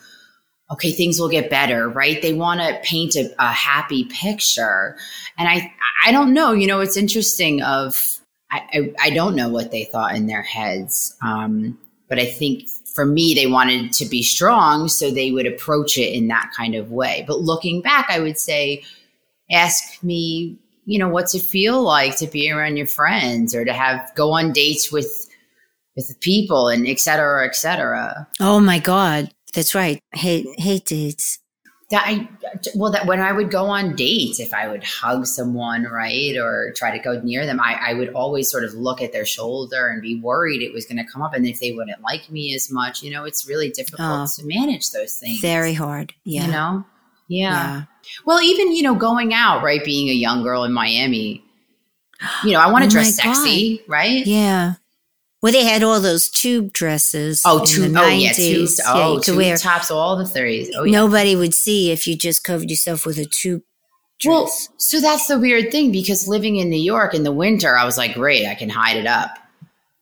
okay, 0.71 0.91
things 0.91 1.19
will 1.19 1.29
get 1.29 1.49
better, 1.49 1.89
right? 1.89 2.21
They 2.21 2.33
want 2.33 2.61
to 2.61 2.79
paint 2.83 3.15
a, 3.15 3.29
a 3.39 3.51
happy 3.51 4.05
picture, 4.05 4.97
and 5.37 5.47
I, 5.47 5.73
I 6.05 6.11
don't 6.11 6.33
know. 6.33 6.53
You 6.53 6.67
know, 6.67 6.79
it's 6.79 6.97
interesting. 6.97 7.61
Of 7.61 8.19
I, 8.51 8.61
I, 8.73 8.93
I 8.99 9.09
don't 9.09 9.35
know 9.35 9.49
what 9.49 9.71
they 9.71 9.85
thought 9.85 10.15
in 10.15 10.27
their 10.27 10.41
heads, 10.41 11.15
um, 11.21 11.77
but 12.09 12.19
I 12.19 12.25
think 12.25 12.69
for 12.93 13.05
me, 13.05 13.33
they 13.33 13.47
wanted 13.47 13.93
to 13.93 14.05
be 14.05 14.23
strong, 14.23 14.87
so 14.87 15.11
they 15.11 15.31
would 15.31 15.47
approach 15.47 15.97
it 15.97 16.13
in 16.13 16.27
that 16.27 16.51
kind 16.55 16.75
of 16.75 16.91
way. 16.91 17.23
But 17.27 17.41
looking 17.41 17.81
back, 17.81 18.07
I 18.09 18.19
would 18.19 18.37
say, 18.37 18.83
ask 19.51 20.01
me 20.03 20.57
you 20.85 20.97
know 20.97 21.09
what's 21.09 21.35
it 21.35 21.41
feel 21.41 21.81
like 21.81 22.17
to 22.17 22.27
be 22.27 22.51
around 22.51 22.77
your 22.77 22.87
friends 22.87 23.53
or 23.53 23.63
to 23.63 23.73
have 23.73 24.11
go 24.15 24.31
on 24.31 24.51
dates 24.51 24.91
with 24.91 25.29
with 25.95 26.19
people 26.21 26.69
and 26.69 26.87
et 26.87 26.99
cetera 26.99 27.45
et 27.45 27.55
cetera 27.55 28.27
Oh 28.39 28.59
my 28.59 28.79
God. 28.79 29.31
That's 29.53 29.75
right. 29.75 30.01
Hate 30.13 30.47
hate 30.59 30.85
dates. 30.85 31.39
that 31.89 32.05
i 32.07 32.27
well 32.75 32.89
that 32.91 33.05
when 33.05 33.19
i 33.19 33.31
would 33.33 33.51
go 33.51 33.65
on 33.65 33.95
dates 33.97 34.39
if 34.39 34.53
i 34.53 34.65
would 34.65 34.81
hug 34.83 35.25
someone 35.27 35.83
right 35.83 36.37
or 36.37 36.71
try 36.77 36.89
to 36.95 37.03
go 37.03 37.19
near 37.21 37.45
them 37.45 37.59
i, 37.59 37.73
I 37.89 37.93
would 37.95 38.13
always 38.13 38.49
sort 38.49 38.63
of 38.63 38.73
look 38.73 39.01
at 39.01 39.11
their 39.11 39.25
shoulder 39.25 39.89
and 39.89 40.01
be 40.01 40.17
worried 40.21 40.61
it 40.61 40.71
was 40.73 40.85
going 40.85 41.03
to 41.05 41.11
come 41.11 41.21
up 41.21 41.33
and 41.33 41.45
if 41.45 41.59
they 41.59 41.73
wouldn't 41.73 42.01
like 42.01 42.31
me 42.31 42.55
as 42.55 42.71
much 42.71 43.03
you 43.03 43.11
know 43.11 43.25
it's 43.25 43.45
really 43.45 43.69
difficult 43.71 44.07
Oh. 44.09 44.25
to 44.37 44.45
manage 44.45 44.91
those 44.91 45.15
things 45.17 45.41
Very 45.41 45.73
hard. 45.73 46.13
Yeah. 46.23 46.45
you 46.45 46.51
know 46.51 46.85
yeah. 47.27 47.49
Yeah. 47.51 47.83
Well, 48.25 48.41
even 48.41 48.73
you 48.75 48.83
know, 48.83 48.93
going 48.93 49.33
out, 49.33 49.63
right? 49.63 49.81
Being 49.85 50.09
a 50.09 50.13
young 50.13 50.43
girl 50.43 50.65
in 50.65 50.73
Miami, 50.73 51.41
you 52.43 52.51
know, 52.51 52.59
I 52.59 52.69
want 52.69 52.83
to 52.83 52.87
Oh 52.87 52.91
dress 52.91 53.17
my 53.17 53.23
God. 53.23 53.33
sexy, 53.35 53.81
right? 53.87 54.27
Yeah. 54.27 54.73
Well, 55.41 55.51
they 55.51 55.63
had 55.63 55.81
all 55.81 55.99
those 55.99 56.29
tube 56.29 56.71
dresses. 56.71 57.41
Oh, 57.45 57.59
in 57.61 57.65
tube. 57.65 57.93
the 57.93 57.99
Oh, 58.01 58.07
yeah, 58.07 58.29
90s. 58.31 58.35
tube. 58.35 58.69
Yeah, 58.85 58.93
Oh, 59.07 59.19
tube 59.19 59.37
wear. 59.37 59.57
tops. 59.57 59.89
All 59.89 60.15
the 60.15 60.25
threes. 60.27 60.69
Oh, 60.75 60.83
yeah. 60.83 60.91
Nobody 60.91 61.35
would 61.35 61.53
see 61.55 61.91
if 61.91 62.05
you 62.05 62.15
just 62.15 62.43
covered 62.43 62.69
yourself 62.69 63.05
with 63.05 63.17
a 63.17 63.25
tube 63.25 63.63
dress. 64.19 64.29
Well, 64.31 64.51
so 64.77 64.99
that's 65.01 65.25
the 65.27 65.39
weird 65.39 65.71
thing 65.71 65.91
because 65.91 66.27
living 66.27 66.57
in 66.57 66.69
New 66.69 66.81
York 66.81 67.15
in 67.15 67.23
the 67.23 67.31
winter, 67.31 67.75
I 67.75 67.85
was 67.85 67.97
like, 67.97 68.13
great, 68.13 68.45
I 68.45 68.53
can 68.53 68.69
hide 68.69 68.97
it 68.97 69.07
up. 69.07 69.37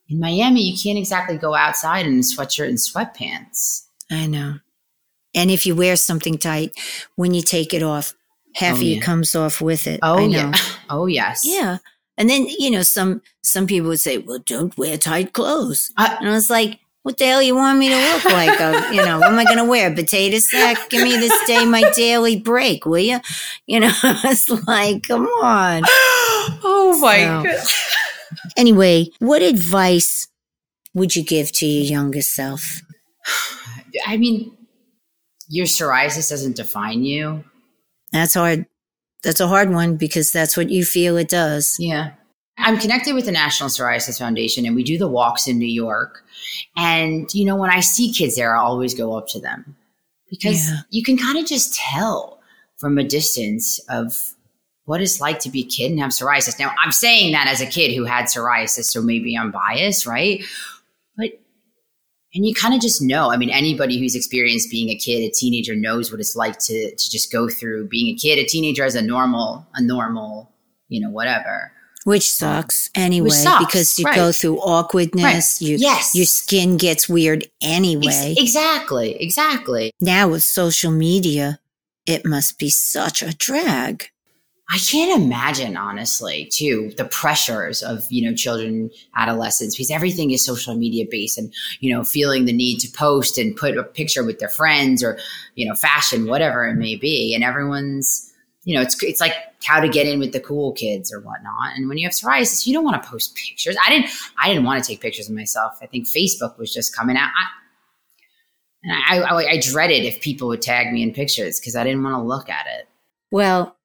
In 0.09 0.19
Miami, 0.19 0.61
you 0.61 0.77
can't 0.77 0.97
exactly 0.97 1.37
go 1.37 1.53
outside 1.55 2.05
in 2.05 2.15
a 2.17 2.21
sweatshirt 2.21 2.67
and 2.67 2.77
sweatpants. 2.77 3.83
I 4.11 4.25
know. 4.27 4.55
And 5.35 5.51
if 5.51 5.65
you 5.65 5.75
wear 5.75 5.95
something 5.95 6.37
tight, 6.39 6.73
when 7.15 7.33
you 7.33 7.41
take 7.43 7.73
it 7.73 7.83
off, 7.83 8.13
half 8.55 8.73
Oh, 8.73 8.77
of 8.77 8.83
you 8.83 8.99
comes 8.99 9.35
off 9.35 9.61
with 9.61 9.85
it. 9.87 9.99
Oh 10.01 10.17
I 10.17 10.25
know. 10.25 10.37
yeah. 10.37 10.53
Oh 10.89 11.05
yes. 11.05 11.43
Yeah. 11.45 11.77
And 12.19 12.29
then, 12.29 12.45
you 12.47 12.69
know, 12.69 12.83
some 12.83 13.21
some 13.41 13.65
people 13.65 13.89
would 13.89 13.99
say, 13.99 14.19
well, 14.19 14.37
don't 14.45 14.77
wear 14.77 14.97
tight 14.97 15.33
clothes. 15.33 15.91
I- 15.97 16.17
and 16.19 16.29
I 16.29 16.33
was 16.33 16.49
like, 16.51 16.79
what 17.03 17.17
the 17.17 17.25
hell 17.25 17.41
you 17.41 17.55
want 17.55 17.79
me 17.79 17.89
to 17.89 17.95
look 17.95 18.25
like? 18.25 18.59
Uh, 18.61 18.89
you 18.91 19.03
know, 19.03 19.19
what 19.19 19.31
am 19.31 19.39
I 19.39 19.45
going 19.45 19.57
to 19.57 19.63
wear? 19.65 19.89
A 19.91 19.95
potato 19.95 20.37
sack? 20.39 20.89
Give 20.89 21.01
me 21.01 21.15
this 21.15 21.47
day 21.47 21.63
my 21.65 21.89
daily 21.95 22.37
break, 22.39 22.85
will 22.85 22.99
you? 22.99 23.19
You 23.65 23.79
know, 23.79 23.91
it's 24.03 24.49
like, 24.67 25.03
come 25.07 25.25
on. 25.25 25.83
oh 25.87 26.99
my 27.01 27.19
So- 27.19 27.43
god. 27.43 27.65
Anyway, 28.57 29.07
what 29.19 29.41
advice 29.41 30.27
would 30.93 31.15
you 31.15 31.23
give 31.23 31.51
to 31.53 31.65
your 31.65 31.83
younger 31.85 32.21
self? 32.21 32.81
I 34.05 34.17
mean, 34.17 34.55
your 35.47 35.65
psoriasis 35.65 36.29
doesn't 36.29 36.55
define 36.57 37.03
you. 37.03 37.43
That's 38.11 38.33
hard. 38.35 38.65
That's 39.23 39.39
a 39.39 39.47
hard 39.47 39.71
one 39.71 39.95
because 39.97 40.31
that's 40.31 40.55
what 40.55 40.69
you 40.69 40.85
feel 40.85 41.17
it 41.17 41.29
does. 41.29 41.75
Yeah. 41.79 42.11
I'm 42.57 42.77
connected 42.77 43.15
with 43.15 43.25
the 43.25 43.31
National 43.31 43.69
Psoriasis 43.69 44.19
Foundation 44.19 44.65
and 44.65 44.75
we 44.75 44.83
do 44.83 44.97
the 44.97 45.07
walks 45.07 45.47
in 45.47 45.57
New 45.57 45.65
York. 45.65 46.23
And, 46.75 47.33
you 47.33 47.45
know, 47.45 47.55
when 47.55 47.69
I 47.69 47.79
see 47.79 48.11
kids 48.11 48.35
there, 48.35 48.55
I 48.55 48.59
always 48.59 48.93
go 48.93 49.17
up 49.17 49.27
to 49.29 49.39
them 49.39 49.75
because 50.29 50.69
Yeah. 50.69 50.79
you 50.89 51.03
can 51.03 51.17
kind 51.17 51.37
of 51.37 51.45
just 51.45 51.73
tell 51.75 52.39
from 52.77 52.97
a 52.97 53.03
distance 53.03 53.79
of 53.89 54.33
what 54.85 55.01
it's 55.01 55.21
like 55.21 55.39
to 55.39 55.49
be 55.49 55.61
a 55.61 55.65
kid 55.65 55.91
and 55.91 55.99
have 55.99 56.11
psoriasis. 56.11 56.57
Now, 56.59 56.73
I'm 56.83 56.91
saying 56.91 57.31
that 57.33 57.47
as 57.47 57.61
a 57.61 57.65
kid 57.65 57.93
who 57.95 58.05
had 58.05 58.25
psoriasis, 58.25 58.85
so 58.85 59.01
maybe 59.01 59.37
I'm 59.37 59.51
biased, 59.51 60.05
right? 60.05 60.43
And 62.33 62.45
you 62.45 62.53
kind 62.53 62.75
of 62.75 62.81
just 62.81 63.01
know. 63.01 63.31
I 63.31 63.37
mean, 63.37 63.49
anybody 63.49 63.99
who's 63.99 64.15
experienced 64.15 64.69
being 64.69 64.89
a 64.89 64.95
kid, 64.95 65.21
a 65.23 65.31
teenager, 65.31 65.75
knows 65.75 66.11
what 66.11 66.19
it's 66.19 66.35
like 66.35 66.59
to, 66.59 66.95
to 66.95 67.11
just 67.11 67.31
go 67.31 67.49
through 67.49 67.87
being 67.87 68.13
a 68.13 68.17
kid, 68.17 68.37
a 68.37 68.45
teenager 68.45 68.83
as 68.83 68.95
a 68.95 69.01
normal, 69.01 69.67
a 69.73 69.81
normal, 69.81 70.51
you 70.89 71.01
know, 71.01 71.09
whatever. 71.09 71.71
Which 72.05 72.31
sucks 72.31 72.89
anyway 72.95 73.29
sucks, 73.29 73.65
because 73.65 73.99
you 73.99 74.05
right. 74.05 74.15
go 74.15 74.31
through 74.31 74.59
awkwardness. 74.59 75.61
You, 75.61 75.77
Yes. 75.77 76.15
Your 76.15 76.25
skin 76.25 76.77
gets 76.77 77.09
weird 77.09 77.45
anyway. 77.61 78.31
Ex- 78.31 78.39
exactly, 78.39 79.21
exactly. 79.21 79.91
now 79.99 80.29
with 80.29 80.43
social 80.43 80.91
media, 80.91 81.59
it 82.05 82.25
must 82.25 82.57
be 82.57 82.69
such 82.69 83.21
a 83.21 83.35
drag. 83.35 84.09
I 84.71 84.77
can't 84.77 85.19
imagine, 85.19 85.75
honestly, 85.75 86.47
too, 86.51 86.91
the 86.95 87.05
pressures 87.05 87.81
of, 87.81 88.05
you 88.11 88.23
know, 88.23 88.35
children, 88.35 88.91
adolescents, 89.15 89.75
because 89.75 89.89
everything 89.89 90.29
is 90.29 90.45
social 90.45 90.75
media 90.75 91.05
based 91.09 91.39
and, 91.39 91.51
you 91.79 91.91
know, 91.91 92.03
feeling 92.03 92.45
the 92.45 92.53
need 92.53 92.77
to 92.81 92.91
post 92.91 93.39
and 93.39 93.55
put 93.55 93.77
a 93.79 93.83
picture 93.83 94.23
with 94.23 94.37
their 94.37 94.49
friends 94.49 95.03
or, 95.03 95.17
you 95.55 95.67
know, 95.67 95.73
fashion, 95.73 96.27
whatever 96.27 96.67
it 96.67 96.75
may 96.75 96.95
be. 96.95 97.33
And 97.33 97.43
everyone's, 97.43 98.31
you 98.63 98.75
know, 98.75 98.81
it's, 98.81 99.01
it's 99.01 99.19
like 99.19 99.33
how 99.63 99.79
to 99.79 99.89
get 99.89 100.05
in 100.05 100.19
with 100.19 100.33
the 100.33 100.39
cool 100.39 100.71
kids 100.73 101.11
or 101.11 101.19
whatnot. 101.19 101.75
And 101.75 101.89
when 101.89 101.97
you 101.97 102.05
have 102.05 102.13
psoriasis, 102.13 102.67
you 102.67 102.73
don't 102.73 102.83
want 102.83 103.01
to 103.01 103.09
post 103.09 103.35
pictures. 103.35 103.75
I 103.83 103.89
didn't, 103.89 104.11
I 104.37 104.49
didn't 104.49 104.65
want 104.65 104.83
to 104.83 104.87
take 104.87 105.01
pictures 105.01 105.29
of 105.29 105.35
myself. 105.35 105.79
I 105.81 105.87
think 105.87 106.05
Facebook 106.05 106.59
was 106.59 106.71
just 106.71 106.95
coming 106.95 107.17
out. 107.17 107.31
I, 107.35 107.47
and 108.83 108.93
I, 108.93 109.27
I, 109.27 109.51
I 109.53 109.59
dreaded 109.59 110.05
if 110.05 110.21
people 110.21 110.47
would 110.49 110.61
tag 110.61 110.93
me 110.93 111.01
in 111.01 111.11
pictures 111.11 111.59
because 111.59 111.75
I 111.75 111.83
didn't 111.83 112.03
want 112.03 112.15
to 112.15 112.21
look 112.21 112.49
at 112.49 112.67
it. 112.67 112.87
Well, 113.31 113.75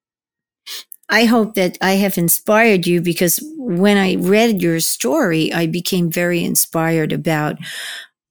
I 1.09 1.25
hope 1.25 1.53
that 1.55 1.77
I 1.81 1.93
have 1.93 2.17
inspired 2.17 2.87
you 2.87 3.01
because 3.01 3.39
when 3.57 3.97
I 3.97 4.15
read 4.15 4.61
your 4.61 4.79
story, 4.79 5.53
I 5.53 5.67
became 5.67 6.09
very 6.09 6.43
inspired 6.43 7.11
about 7.11 7.57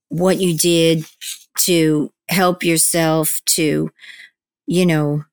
what 0.09 0.39
you 0.39 0.57
did 0.57 1.05
to 1.59 2.11
help 2.27 2.63
yourself 2.63 3.39
to, 3.45 3.91
you 4.67 4.85
know, 4.85 5.23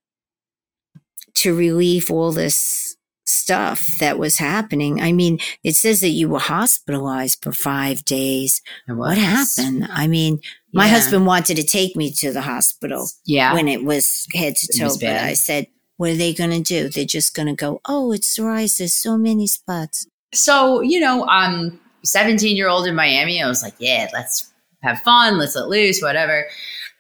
to 1.35 1.55
relieve 1.55 2.11
all 2.11 2.31
this 2.33 2.97
stuff 3.25 3.99
that 3.99 4.19
was 4.19 4.39
happening. 4.39 5.01
I 5.01 5.13
mean, 5.13 5.39
it 5.65 5.75
says 5.75 6.01
that 6.01 6.11
you 6.11 6.29
were 6.29 6.39
hospitalized 6.39 7.43
for 7.43 7.53
five 7.53 8.05
days. 8.05 8.61
What 8.87 9.17
happened? 9.19 9.89
I 9.91 10.07
mean, 10.07 10.41
my 10.73 10.87
Yeah. 10.87 10.91
husband 10.93 11.27
wanted 11.27 11.57
to 11.57 11.63
take 11.63 11.97
me 11.97 12.13
to 12.15 12.33
the 12.33 12.43
hospital 12.43 13.09
Yeah. 13.25 13.55
when 13.55 13.69
it 13.69 13.85
was 13.85 14.27
head 14.35 14.57
to 14.57 14.79
toe. 14.79 14.97
But. 15.01 15.17
I 15.23 15.35
said, 15.35 15.67
what 16.03 16.11
are 16.11 16.17
they 16.17 16.35
going 16.35 16.51
to 16.51 16.61
do? 16.61 16.89
They're 16.89 17.05
just 17.05 17.33
going 17.33 17.47
to 17.47 17.55
go, 17.55 17.81
oh, 17.87 18.11
it's 18.11 18.37
psoriasis, 18.37 18.91
so 18.91 19.17
many 19.17 19.47
spots. 19.47 20.05
so, 20.35 20.81
you 20.81 20.99
know, 20.99 21.25
I'm 21.29 21.79
17 22.03 22.57
year 22.57 22.67
old 22.69 22.89
in 22.89 22.97
Miami. 22.97 23.41
I 23.41 23.47
was 23.47 23.63
like, 23.63 23.75
yeah, 23.79 24.09
let's 24.13 24.51
have 24.83 25.01
fun. 25.03 25.39
Let's 25.39 25.55
let 25.55 25.69
loose, 25.69 26.03
whatever. 26.03 26.47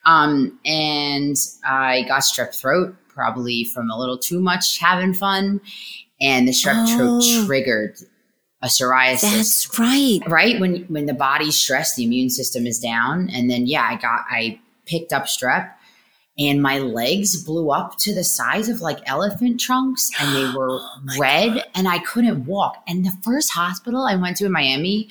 Um, 0.06 0.56
and 0.64 1.34
I 1.66 2.02
got 2.06 2.22
strep 2.22 2.54
throat 2.54 2.94
probably 3.08 3.64
from 3.64 3.90
a 3.90 3.98
little 3.98 4.18
too 4.18 4.40
much 4.40 4.78
having 4.78 5.14
fun. 5.14 5.60
And 6.20 6.46
the 6.46 6.52
strep 6.52 6.84
Oh. 6.86 6.96
throat 6.96 7.46
triggered 7.46 7.96
a 8.62 8.68
psoriasis. 8.68 9.22
That's 9.32 9.78
right. 9.80 10.20
right 10.28 10.60
when 10.60 10.84
when 10.84 11.06
the 11.06 11.14
body's 11.14 11.56
stressed 11.56 11.96
the 11.96 12.04
immune 12.04 12.30
system 12.30 12.68
is 12.68 12.78
down 12.78 13.28
and 13.30 13.50
then 13.50 13.66
yeah 13.66 13.82
i 13.82 13.96
got 13.96 14.20
i 14.30 14.60
picked 14.86 15.12
up 15.12 15.24
strep 15.24 15.72
and 16.38 16.62
my 16.62 16.78
legs 16.78 17.42
blew 17.44 17.70
up 17.70 17.98
to 17.98 18.14
the 18.14 18.24
size 18.24 18.68
of 18.68 18.80
like 18.80 18.98
elephant 19.06 19.60
trunks 19.60 20.10
and 20.20 20.34
they 20.34 20.54
were 20.56 20.78
Oh 20.80 21.00
red 21.18 21.64
and 21.74 21.88
i 21.88 21.98
couldn't 21.98 22.44
walk. 22.46 22.82
And 22.86 23.04
the 23.04 23.12
first 23.22 23.52
hospital 23.52 24.04
i 24.04 24.16
went 24.16 24.36
to 24.38 24.46
in 24.46 24.52
miami 24.52 25.08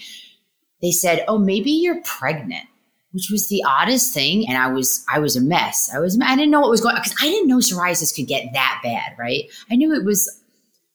they 0.82 0.92
said 0.92 1.24
oh 1.28 1.38
maybe 1.38 1.72
you're 1.72 2.02
pregnant 2.04 2.66
which 3.12 3.30
was 3.30 3.50
the 3.50 3.64
oddest 3.68 4.14
thing 4.14 4.48
and 4.48 4.58
i 4.58 4.68
was 4.68 5.06
i 5.12 5.20
was 5.20 5.36
a 5.36 5.42
mess. 5.42 5.90
I 5.94 6.00
was 6.00 6.20
i 6.22 6.36
didn't 6.36 6.52
know 6.52 6.62
what 6.62 6.70
was 6.70 6.82
going 6.82 6.96
because 6.96 7.16
i 7.22 7.26
didn't 7.26 7.48
know 7.48 7.58
psoriasis 7.58 8.16
could 8.16 8.28
get 8.28 8.54
that 8.54 8.82
bad 8.84 9.16
right? 9.20 9.44
I 9.70 9.76
knew 9.76 9.94
it 9.94 10.06
was 10.06 10.30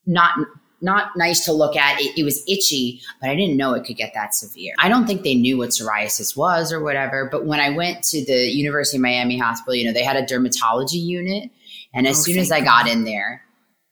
not 0.07 0.39
not 0.81 1.17
nice 1.17 1.45
to 1.47 1.53
look 1.53 1.77
at. 1.77 2.01
It, 2.01 2.19
it, 2.19 2.25
was 2.25 2.43
itchy, 2.47 3.01
but 3.21 3.31
I 3.31 3.35
didn't 3.35 3.57
know 3.57 3.75
it 3.75 3.85
could 3.85 3.97
get 3.97 4.13
that 4.15 4.35
severe. 4.35 4.75
I 4.79 4.89
don't 4.89 5.07
think 5.07 5.23
they 5.23 5.35
knew 5.35 5.59
what 5.59 5.71
psoriasis 5.71 6.37
was 6.37 6.73
or 6.73 6.83
whatever. 6.83 7.29
But 7.31 7.47
when 7.47 7.61
I 7.61 7.71
went 7.71 8.03
to 8.05 8.25
the 8.25 8.51
University 8.51 8.99
of 8.99 9.03
Miami 9.03 9.39
Hospital, 9.39 9.75
you 9.75 9.87
know, 9.87 9.93
they 9.93 10.05
had 10.05 10.17
a 10.17 10.23
dermatology 10.23 11.03
unit. 11.03 11.51
And 11.95 12.07
as 12.07 12.19
oh, 12.19 12.23
soon 12.23 12.39
as 12.39 12.53
I 12.53 12.61
got 12.61 12.89
in 12.89 13.05
there, 13.05 13.43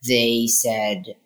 they 0.07 0.47
said, 0.47 1.17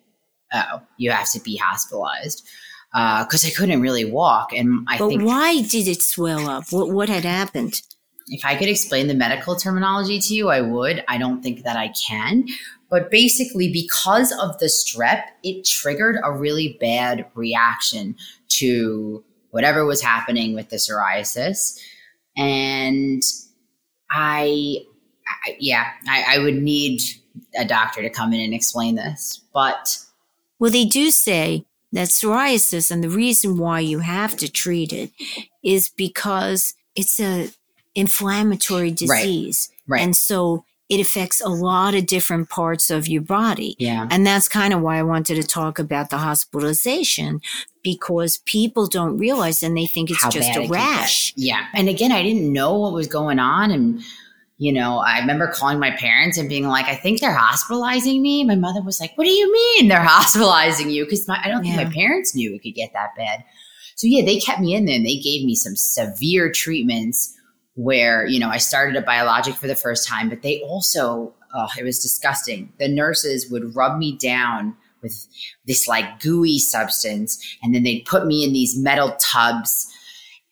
oh, 0.53 0.81
you 0.97 1.11
have 1.11 1.29
to 1.31 1.39
be 1.41 1.57
hospitalized 1.57 2.47
because 2.91 3.45
uh, 3.45 3.47
I 3.47 3.51
couldn't 3.51 3.81
really 3.81 4.05
walk. 4.05 4.53
And 4.53 4.85
I 4.87 4.97
but 4.97 5.09
think. 5.09 5.23
why 5.23 5.61
did 5.61 5.87
it 5.87 6.01
swell 6.01 6.49
up? 6.49 6.71
What, 6.71 6.89
what 6.89 7.09
had 7.09 7.25
happened? 7.25 7.81
If 8.27 8.45
I 8.45 8.55
could 8.55 8.69
explain 8.69 9.07
the 9.07 9.13
medical 9.13 9.55
terminology 9.55 10.19
to 10.19 10.35
you, 10.35 10.49
I 10.49 10.61
would. 10.61 11.03
I 11.07 11.17
don't 11.17 11.41
think 11.41 11.63
that 11.63 11.75
I 11.75 11.89
can. 11.89 12.45
But 12.89 13.11
basically, 13.11 13.71
because 13.71 14.31
of 14.39 14.57
the 14.59 14.65
strep, 14.65 15.23
it 15.43 15.65
triggered 15.65 16.17
a 16.23 16.31
really 16.31 16.77
bad 16.79 17.25
reaction 17.35 18.15
to 18.49 19.23
whatever 19.51 19.85
was 19.85 20.01
happening 20.01 20.55
with 20.55 20.69
the 20.69 20.77
psoriasis. 20.77 21.79
And 22.35 23.21
I, 24.11 24.77
I 25.27 25.57
yeah, 25.59 25.91
I, 26.07 26.35
I 26.35 26.39
would 26.39 26.55
need 26.55 27.01
a 27.57 27.65
doctor 27.65 28.01
to 28.01 28.09
come 28.09 28.33
in 28.33 28.41
and 28.41 28.53
explain 28.53 28.95
this. 28.95 29.41
But. 29.53 29.99
Well, 30.57 30.71
they 30.71 30.85
do 30.85 31.11
say 31.11 31.65
that 31.91 32.09
psoriasis 32.09 32.91
and 32.91 33.03
the 33.03 33.09
reason 33.09 33.57
why 33.57 33.79
you 33.79 33.99
have 33.99 34.35
to 34.37 34.51
treat 34.51 34.93
it 34.93 35.11
is 35.63 35.89
because 35.89 36.73
it's 36.95 37.19
a 37.19 37.49
inflammatory 37.95 38.91
disease. 38.91 39.69
Right. 39.87 39.97
right. 39.97 40.03
And 40.03 40.15
so 40.15 40.65
it 40.89 40.99
affects 40.99 41.39
a 41.39 41.49
lot 41.49 41.93
of 41.93 42.07
different 42.07 42.49
parts 42.49 42.89
of 42.89 43.07
your 43.07 43.21
body. 43.21 43.75
Yeah. 43.77 44.07
And 44.09 44.25
that's 44.25 44.47
kind 44.47 44.73
of 44.73 44.81
why 44.81 44.97
I 44.97 45.03
wanted 45.03 45.35
to 45.35 45.47
talk 45.47 45.77
about 45.77 46.09
the 46.09 46.17
hospitalization 46.17 47.41
because 47.83 48.39
people 48.39 48.87
don't 48.87 49.17
realize 49.17 49.61
and 49.61 49.77
they 49.77 49.85
think 49.85 50.09
it's 50.09 50.23
How 50.23 50.31
just 50.31 50.55
a 50.55 50.67
rash. 50.67 51.31
Yeah. 51.37 51.67
And 51.75 51.87
again, 51.87 52.11
I 52.11 52.23
didn't 52.23 52.51
know 52.51 52.77
what 52.77 52.93
was 52.93 53.07
going 53.07 53.37
on. 53.37 53.69
And, 53.69 54.01
you 54.57 54.73
know, 54.73 54.97
I 54.97 55.19
remember 55.19 55.47
calling 55.47 55.79
my 55.79 55.91
parents 55.91 56.39
and 56.39 56.49
being 56.49 56.67
like, 56.67 56.85
I 56.87 56.95
think 56.95 57.21
they're 57.21 57.33
hospitalizing 57.33 58.19
me. 58.19 58.43
My 58.43 58.55
mother 58.55 58.81
was 58.81 58.99
like, 58.99 59.15
What 59.15 59.25
do 59.25 59.31
you 59.31 59.51
mean 59.53 59.89
they're 59.89 60.01
hospitalizing 60.03 60.89
you? 60.89 61.05
Because 61.05 61.29
I 61.29 61.47
don't 61.49 61.61
think 61.61 61.75
my 61.75 61.85
parents 61.85 62.33
knew 62.33 62.55
it 62.55 62.63
could 62.63 62.73
get 62.73 62.93
that 62.93 63.15
bad. 63.15 63.43
So, 63.95 64.07
yeah, 64.07 64.25
they 64.25 64.39
kept 64.39 64.59
me 64.59 64.73
in 64.73 64.85
there 64.85 64.95
and 64.95 65.05
they 65.05 65.17
gave 65.17 65.45
me 65.45 65.53
some 65.55 65.75
severe 65.75 66.51
treatments 66.51 67.35
where, 67.79 68.25
you 68.25 68.41
know, 68.41 68.49
I 68.49 68.57
started 68.57 68.97
a 68.97 69.01
biologic 69.01 69.55
for 69.55 69.67
the 69.67 69.75
first 69.75 70.05
time, 70.05 70.27
but 70.27 70.41
they 70.41 70.61
also, 70.63 71.33
oh, 71.55 71.67
it 71.79 71.83
was 71.83 71.99
disgusting. 71.99 72.73
The 72.77 72.89
nurses 72.89 73.49
would 73.49 73.73
rub 73.73 73.97
me 73.97 74.17
down 74.17 74.75
with 75.01 75.27
this 75.65 75.87
like 75.87 76.19
gooey 76.19 76.59
substance, 76.59 77.41
and 77.63 77.73
then 77.73 77.83
they'd 77.83 78.03
put 78.05 78.27
me 78.27 78.43
in 78.43 78.51
these 78.51 78.77
metal 78.77 79.15
tubs. 79.21 79.89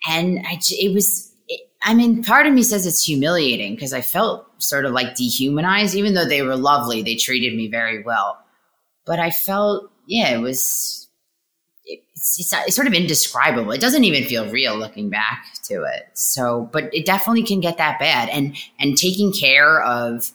And 0.08 0.40
I, 0.48 0.58
it 0.72 0.94
was, 0.94 1.30
it, 1.50 1.70
I 1.84 1.94
mean, 1.94 2.24
part 2.24 2.48
of 2.48 2.54
me 2.54 2.64
says 2.64 2.88
it's 2.88 3.04
humiliating 3.04 3.76
because 3.76 3.92
I 3.92 4.00
felt 4.00 4.46
sort 4.64 4.86
of 4.86 4.94
like 4.94 5.16
dehumanized, 5.16 5.96
even 5.96 6.14
though 6.14 6.24
they 6.24 6.44
were 6.44 6.56
lovely. 6.56 7.02
They 7.02 7.16
treated 7.16 7.58
me 7.58 7.68
very 7.68 8.04
well. 8.04 8.38
But 9.06 9.20
I 9.20 9.32
felt, 9.32 9.92
yeah, 10.06 10.30
it 10.30 10.40
was 10.40 11.07
it's, 12.18 12.40
it's, 12.40 12.54
it's, 12.66 12.76
sort 12.76 12.88
of 12.88 12.94
indescribable. 12.94 13.72
It 13.72 13.82
doesn't 13.82 14.04
even 14.04 14.26
feel 14.26 14.50
real 14.50 14.76
looking 14.76 15.10
back 15.10 15.46
to 15.66 15.84
it. 15.84 16.10
So, 16.14 16.68
but 16.74 16.94
it 16.94 17.06
definitely 17.06 17.44
can 17.44 17.60
get 17.60 17.78
that 17.78 18.00
bad. 18.00 18.30
And 18.30 18.58
and 18.80 18.98
taking 18.98 19.32
care 19.32 19.82
of 19.84 20.32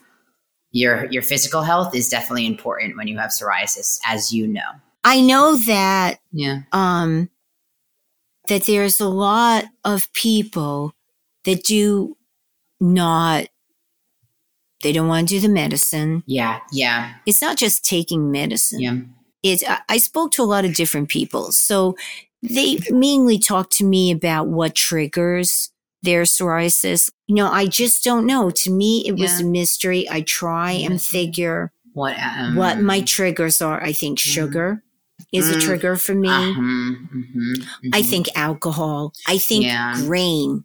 your 0.70 1.06
your 1.06 1.22
physical 1.22 1.62
health 1.62 1.94
is 1.94 2.08
definitely 2.08 2.46
important 2.46 2.96
when 2.96 3.08
you 3.08 3.18
have 3.18 3.30
psoriasis, 3.30 3.98
as 4.06 4.32
you 4.32 4.46
know. 4.46 4.60
I 5.02 5.20
know 5.20 5.56
that. 5.56 6.20
Yeah. 6.30 6.60
Um, 6.70 7.28
that 8.48 8.66
there's 8.66 9.00
a 9.00 9.08
lot 9.08 9.64
of 9.84 10.12
people 10.12 10.94
that 11.44 11.64
do 11.64 12.16
not 12.80 13.48
they 14.82 14.92
don't 14.92 15.08
want 15.08 15.28
to 15.28 15.34
do 15.34 15.40
the 15.40 15.52
medicine. 15.52 16.22
Yeah, 16.26 16.60
yeah. 16.72 17.14
It's 17.26 17.42
not 17.42 17.56
just 17.56 17.84
taking 17.84 18.30
medicine. 18.30 18.80
Yeah 18.80 18.95
it's 19.43 19.65
I 19.89 19.99
spoke 19.99 20.33
to 20.33 20.43
a 20.43 20.45
lot 20.45 20.65
of 20.65 20.75
different 20.75 21.09
people. 21.09 21.52
So 21.52 21.97
they 22.43 22.78
mainly 22.91 23.39
talk 23.39 23.71
to 23.71 23.85
me 23.85 24.11
about 24.11 24.49
what 24.49 24.75
triggers 24.75 25.71
their 26.02 26.23
psoriasis. 26.23 27.11
You 27.26 27.37
know, 27.37 27.50
I 27.50 27.67
just 27.67 28.05
don't 28.05 28.26
know. 28.26 28.50
To 28.50 28.71
me, 28.71 29.05
it 29.07 29.13
was 29.13 29.41
yeah. 29.41 29.47
a 29.47 29.49
mystery. 29.49 30.09
I 30.11 30.23
try 30.23 30.73
and 30.73 31.00
figure 31.00 31.73
what 31.93 32.17
um, 32.19 32.57
what 32.57 32.81
my 32.81 33.00
triggers 33.00 33.63
are. 33.63 33.83
I 33.83 33.93
think 33.93 34.19
mm-hmm. 34.19 34.31
sugar 34.31 34.83
is 35.33 35.50
mm, 35.50 35.57
a 35.57 35.61
trigger 35.61 35.97
for 35.97 36.15
me. 36.15 36.28
Uh-huh, 36.28 36.61
mm-hmm, 36.61 37.19
mm-hmm. 37.19 37.91
I 37.93 38.02
think 38.02 38.28
alcohol. 38.35 39.13
I 39.26 39.39
think 39.39 39.65
yeah. 39.65 39.95
grain. 39.97 40.65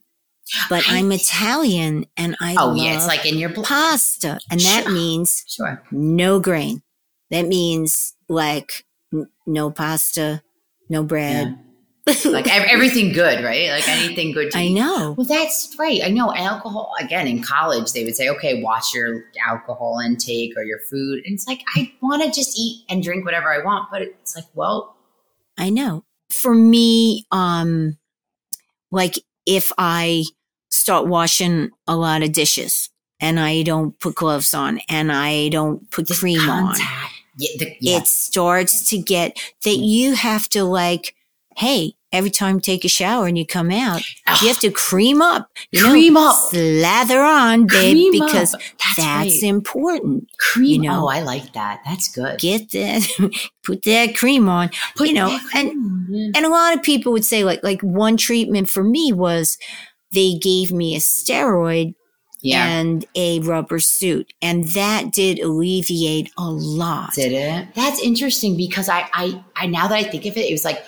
But 0.70 0.88
I, 0.90 1.00
am 1.00 1.12
Italian 1.12 2.06
and 2.16 2.38
I 2.40 2.56
oh 2.58 2.74
yeah, 2.74 2.96
it's 2.96 3.06
like 3.06 3.26
in 3.26 3.38
your 3.38 3.50
pasta, 3.50 4.40
and 4.50 4.62
that 4.62 4.88
means 4.90 5.44
sure 5.46 5.84
no 5.92 6.40
grain. 6.40 6.82
That 7.32 7.48
means 7.48 8.16
like 8.30 8.86
n- 9.14 9.30
no 9.46 9.72
pasta, 9.72 10.42
no 10.90 11.04
bread. 11.04 11.58
Yeah. 12.08 12.32
like 12.32 12.48
everything 12.48 13.12
good, 13.12 13.44
right? 13.44 13.70
Like 13.70 13.88
anything 13.90 14.32
good. 14.32 14.52
I 14.56 14.70
know. 14.70 15.14
Well, 15.18 15.28
that's 15.28 15.76
right. 15.78 16.02
I 16.04 16.10
know 16.10 16.34
alcohol. 16.34 16.94
Again, 17.02 17.28
in 17.28 17.44
college, 17.44 17.92
they 17.92 18.06
would 18.06 18.16
say, 18.16 18.30
"Okay, 18.30 18.62
watch 18.62 18.94
your 18.94 19.26
alcohol 19.46 20.00
intake 20.00 20.54
or 20.56 20.64
your 20.64 20.80
food." 20.80 21.22
And 21.26 21.34
it's 21.36 21.48
like 21.48 21.62
I 21.76 21.92
want 22.02 22.24
to 22.24 22.30
just 22.30 22.58
eat 22.58 22.86
and 22.90 23.04
drink 23.04 23.26
whatever 23.26 23.52
I 23.54 23.64
want, 23.64 23.90
but 23.92 24.02
it's 24.04 24.36
like, 24.38 24.46
well, 24.54 24.96
I 25.58 25.70
know. 25.70 26.06
For 26.30 26.54
me, 26.56 27.26
um, 27.32 27.98
like 28.92 29.16
if 29.46 29.72
I 29.78 30.24
start 30.70 31.08
washing 31.08 31.72
a 31.88 31.96
lot 31.98 32.24
of 32.24 32.32
dishes 32.32 32.90
and 33.20 33.40
I 33.40 33.64
don't 33.64 33.98
put 34.00 34.16
gloves 34.16 34.54
on 34.54 34.80
and 34.90 35.12
I 35.12 35.50
don't 35.50 35.90
put 35.92 36.08
cream 36.08 36.40
contact. 36.40 36.80
on 36.82 37.10
yeah, 37.38 37.58
the, 37.60 37.78
yeah. 37.80 37.98
It 37.98 38.08
starts 38.08 38.90
to 38.90 38.98
get 38.98 39.38
that 39.64 39.78
mm. 39.78 39.88
you 39.88 40.16
have 40.16 40.50
to 40.50 40.64
like, 40.64 41.16
hey, 41.56 41.94
every 42.12 42.30
time 42.30 42.56
you 42.56 42.62
take 42.62 42.86
a 42.86 42.90
shower 42.90 43.28
and 43.28 43.38
you 43.38 43.46
come 43.46 43.70
out, 43.72 44.02
Ugh. 44.26 44.42
you 44.42 44.48
have 44.48 44.60
to 44.60 44.72
cream 44.72 45.22
up. 45.22 45.50
You 45.72 45.84
cream 45.84 46.14
know, 46.14 46.30
up. 46.30 46.50
Slather 46.50 47.22
on, 47.22 47.68
babe, 47.68 47.94
cream 47.94 48.12
because 48.12 48.54
up. 48.54 48.62
that's, 48.62 48.98
that's 48.98 49.44
right. 49.44 49.44
important. 49.44 50.30
Cream. 50.40 50.84
You 50.84 50.90
know, 50.90 51.06
oh, 51.06 51.08
I 51.08 51.22
like 51.22 51.54
that. 51.54 51.82
That's 51.86 52.08
good. 52.10 52.40
Get 52.40 52.72
that, 52.72 53.08
put 53.64 53.84
that 53.84 54.16
cream 54.16 54.50
on. 54.50 54.72
Put 54.96 55.10
you 55.10 55.14
know, 55.14 55.38
and 55.54 56.36
and 56.36 56.46
a 56.46 56.50
lot 56.50 56.76
of 56.76 56.84
people 56.84 57.12
would 57.12 57.26
say 57.26 57.44
like 57.44 57.64
like 57.64 57.82
one 57.82 58.18
treatment 58.18 58.70
for 58.70 58.84
me 58.84 59.14
was 59.14 59.58
they 60.12 60.36
gave 60.36 60.72
me 60.72 60.96
a 60.96 61.00
steroid 61.00 61.94
yeah. 62.42 62.68
and 62.68 63.06
a 63.16 63.40
rubber 63.42 63.80
suit. 63.80 64.34
And 64.42 64.66
that 64.70 65.12
did 65.12 65.40
alleviate 65.40 66.32
a 66.38 66.50
lot. 66.50 67.14
Did 67.14 67.34
it? 67.34 67.74
That's 67.76 68.02
interesting 68.02 68.56
because 68.58 68.90
I, 68.90 69.10
I, 69.14 69.44
I 69.56 69.68
now 69.68 69.88
that 69.88 69.96
I 69.96 70.04
think 70.04 70.26
of 70.26 70.38
it, 70.38 70.50
it 70.50 70.52
was 70.52 70.66
like, 70.66 70.84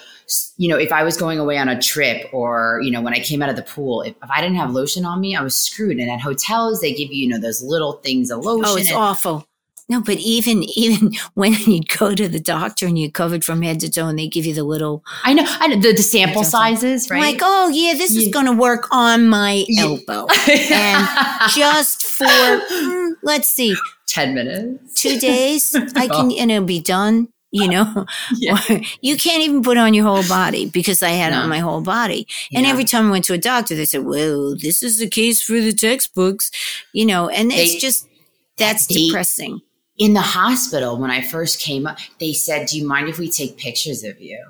you 0.57 0.69
know, 0.69 0.77
if 0.77 0.91
I 0.91 1.03
was 1.03 1.17
going 1.17 1.39
away 1.39 1.57
on 1.57 1.67
a 1.69 1.81
trip 1.81 2.31
or, 2.31 2.81
you 2.83 2.91
know, 2.91 3.01
when 3.01 3.15
I 3.15 3.19
came 3.19 3.41
out 3.41 3.49
of 3.49 3.55
the 3.55 3.63
pool, 3.63 4.03
if, 4.03 4.15
if 4.21 4.29
I 4.29 4.41
didn't 4.41 4.57
have 4.57 4.69
lotion 4.71 5.03
on 5.03 5.19
me, 5.19 5.35
I 5.35 5.41
was 5.41 5.55
screwed. 5.55 5.97
And 5.97 6.09
at 6.09 6.21
hotels, 6.21 6.81
they 6.81 6.93
give 6.93 7.11
you, 7.11 7.23
you 7.23 7.27
know, 7.27 7.39
those 7.39 7.63
little 7.63 7.93
things 7.93 8.29
of 8.29 8.45
oh, 8.45 8.53
lotion. 8.53 8.65
Oh, 8.65 8.77
it's 8.77 8.89
and, 8.89 8.97
awful. 8.97 9.48
No, 9.89 10.01
but 10.01 10.17
even 10.19 10.63
even 10.75 11.13
when 11.33 11.53
you 11.53 11.81
go 11.81 12.13
to 12.13 12.29
the 12.29 12.39
doctor 12.39 12.85
and 12.85 12.97
you're 12.97 13.11
covered 13.11 13.43
from 13.43 13.61
head 13.61 13.79
to 13.81 13.89
toe, 13.89 14.07
and 14.07 14.17
they 14.17 14.27
give 14.27 14.45
you 14.45 14.53
the 14.53 14.63
little 14.63 15.03
I 15.23 15.33
know, 15.33 15.43
I 15.45 15.67
know 15.67 15.81
the, 15.81 15.93
the 15.93 16.03
sample 16.03 16.43
sizes, 16.43 17.09
right? 17.09 17.19
Like, 17.19 17.39
oh 17.41 17.69
yeah, 17.69 17.95
this 17.95 18.13
yeah. 18.13 18.21
is 18.21 18.27
going 18.29 18.45
to 18.45 18.53
work 18.53 18.87
on 18.91 19.27
my 19.27 19.65
yeah. 19.67 19.83
elbow, 19.83 20.27
and 20.47 21.07
just 21.55 22.03
for 22.03 22.25
mm, 22.25 23.13
let's 23.23 23.49
see, 23.49 23.75
ten 24.07 24.35
minutes, 24.35 25.01
two 25.01 25.19
days, 25.19 25.75
I 25.75 26.07
can, 26.07 26.31
oh. 26.31 26.35
and 26.39 26.51
it'll 26.51 26.65
be 26.65 26.79
done. 26.79 27.29
You 27.51 27.67
know, 27.67 28.05
yeah. 28.35 28.59
you 29.01 29.17
can't 29.17 29.41
even 29.41 29.63
put 29.63 29.75
on 29.75 29.95
your 29.95 30.05
whole 30.05 30.27
body 30.27 30.67
because 30.67 31.01
I 31.01 31.09
had 31.09 31.31
no. 31.31 31.39
it 31.39 31.43
on 31.45 31.49
my 31.49 31.57
whole 31.57 31.81
body. 31.81 32.27
And 32.53 32.67
every 32.67 32.83
time 32.83 33.07
I 33.07 33.09
went 33.09 33.25
to 33.25 33.33
a 33.33 33.39
doctor, 33.39 33.73
they 33.73 33.85
said, 33.85 34.05
"Well, 34.05 34.55
this 34.55 34.83
is 34.83 34.99
the 34.99 35.09
case 35.09 35.41
for 35.41 35.53
the 35.53 35.73
textbooks," 35.73 36.51
you 36.93 37.07
know, 37.07 37.27
and 37.27 37.49
they, 37.49 37.63
it's 37.63 37.81
just 37.81 38.07
that's 38.55 38.85
depressing 38.85 39.61
in 39.99 40.13
the 40.13 40.21
hospital 40.21 40.97
when 40.97 41.11
I 41.11 41.21
first 41.21 41.61
came 41.61 41.85
up, 41.85 41.99
they 42.19 42.33
said, 42.33 42.67
"Do 42.67 42.77
you 42.77 42.87
mind 42.87 43.09
if 43.09 43.19
we 43.19 43.29
take 43.29 43.57
pictures 43.57 44.03
of 44.03 44.19
you?" 44.19 44.43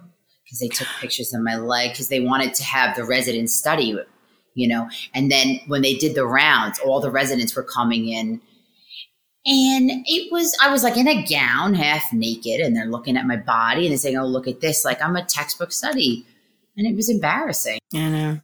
Because 0.45 0.59
they 0.59 0.67
took 0.69 0.87
pictures 1.01 1.33
of 1.33 1.41
my 1.41 1.57
leg 1.57 1.91
because 1.91 2.07
they 2.07 2.21
wanted 2.21 2.53
to 2.55 2.63
have 2.63 2.95
the 2.95 3.03
residents 3.03 3.53
study, 3.53 3.97
you 4.53 4.67
know. 4.67 4.89
And 5.13 5.29
then 5.29 5.59
when 5.67 5.81
they 5.81 5.95
did 5.95 6.15
the 6.15 6.25
rounds, 6.25 6.79
all 6.79 7.01
the 7.01 7.11
residents 7.11 7.55
were 7.55 7.63
coming 7.63 8.07
in, 8.07 8.41
and 9.45 9.91
it 10.05 10.31
was 10.31 10.55
I 10.61 10.71
was 10.71 10.83
like 10.83 10.97
in 10.97 11.07
a 11.07 11.25
gown, 11.25 11.73
half 11.73 12.13
naked, 12.13 12.61
and 12.61 12.75
they're 12.75 12.85
looking 12.85 13.17
at 13.17 13.25
my 13.25 13.37
body 13.37 13.81
and 13.81 13.91
they're 13.91 13.97
saying, 13.97 14.17
"Oh, 14.17 14.27
look 14.27 14.47
at 14.47 14.61
this!" 14.61 14.85
Like 14.85 15.01
I'm 15.01 15.15
a 15.15 15.25
textbook 15.25 15.71
study, 15.71 16.25
and 16.77 16.85
it 16.85 16.95
was 16.95 17.09
embarrassing. 17.09 17.79
I 17.93 18.09
know. 18.09 18.39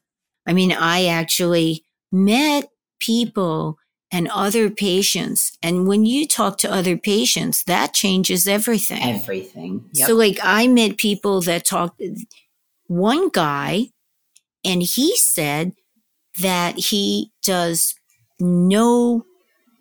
I 0.48 0.54
mean, 0.54 0.72
I 0.72 1.06
actually 1.06 1.84
met 2.12 2.70
people 3.00 3.78
and 4.16 4.30
other 4.30 4.70
patients. 4.70 5.58
And 5.62 5.88
when 5.88 6.06
you 6.06 6.26
talk 6.26 6.58
to 6.60 6.72
other 6.72 6.96
patients, 6.96 7.66
that 7.66 7.94
changes 7.94 8.48
everything. 8.48 9.04
Everything. 9.04 9.90
Yep. 9.92 10.08
So, 10.08 10.16
like, 10.16 10.40
I 10.42 10.68
met 10.68 10.96
people 10.96 11.42
that 11.42 11.66
talked, 11.66 12.02
one 12.88 13.28
guy, 13.28 13.88
and 14.64 14.82
he 14.82 15.18
said 15.18 15.74
that 16.40 16.78
he 16.78 17.32
does 17.44 17.94
no, 18.40 19.26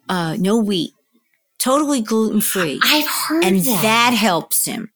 uh, 0.08 0.36
no 0.36 0.58
wheat, 0.58 0.90
totally 1.60 2.00
gluten 2.00 2.40
free. 2.40 2.80
I've 2.82 3.06
heard 3.06 3.44
And 3.44 3.60
that. 3.60 3.82
that 3.82 4.14
helps 4.14 4.64
him. 4.64 4.90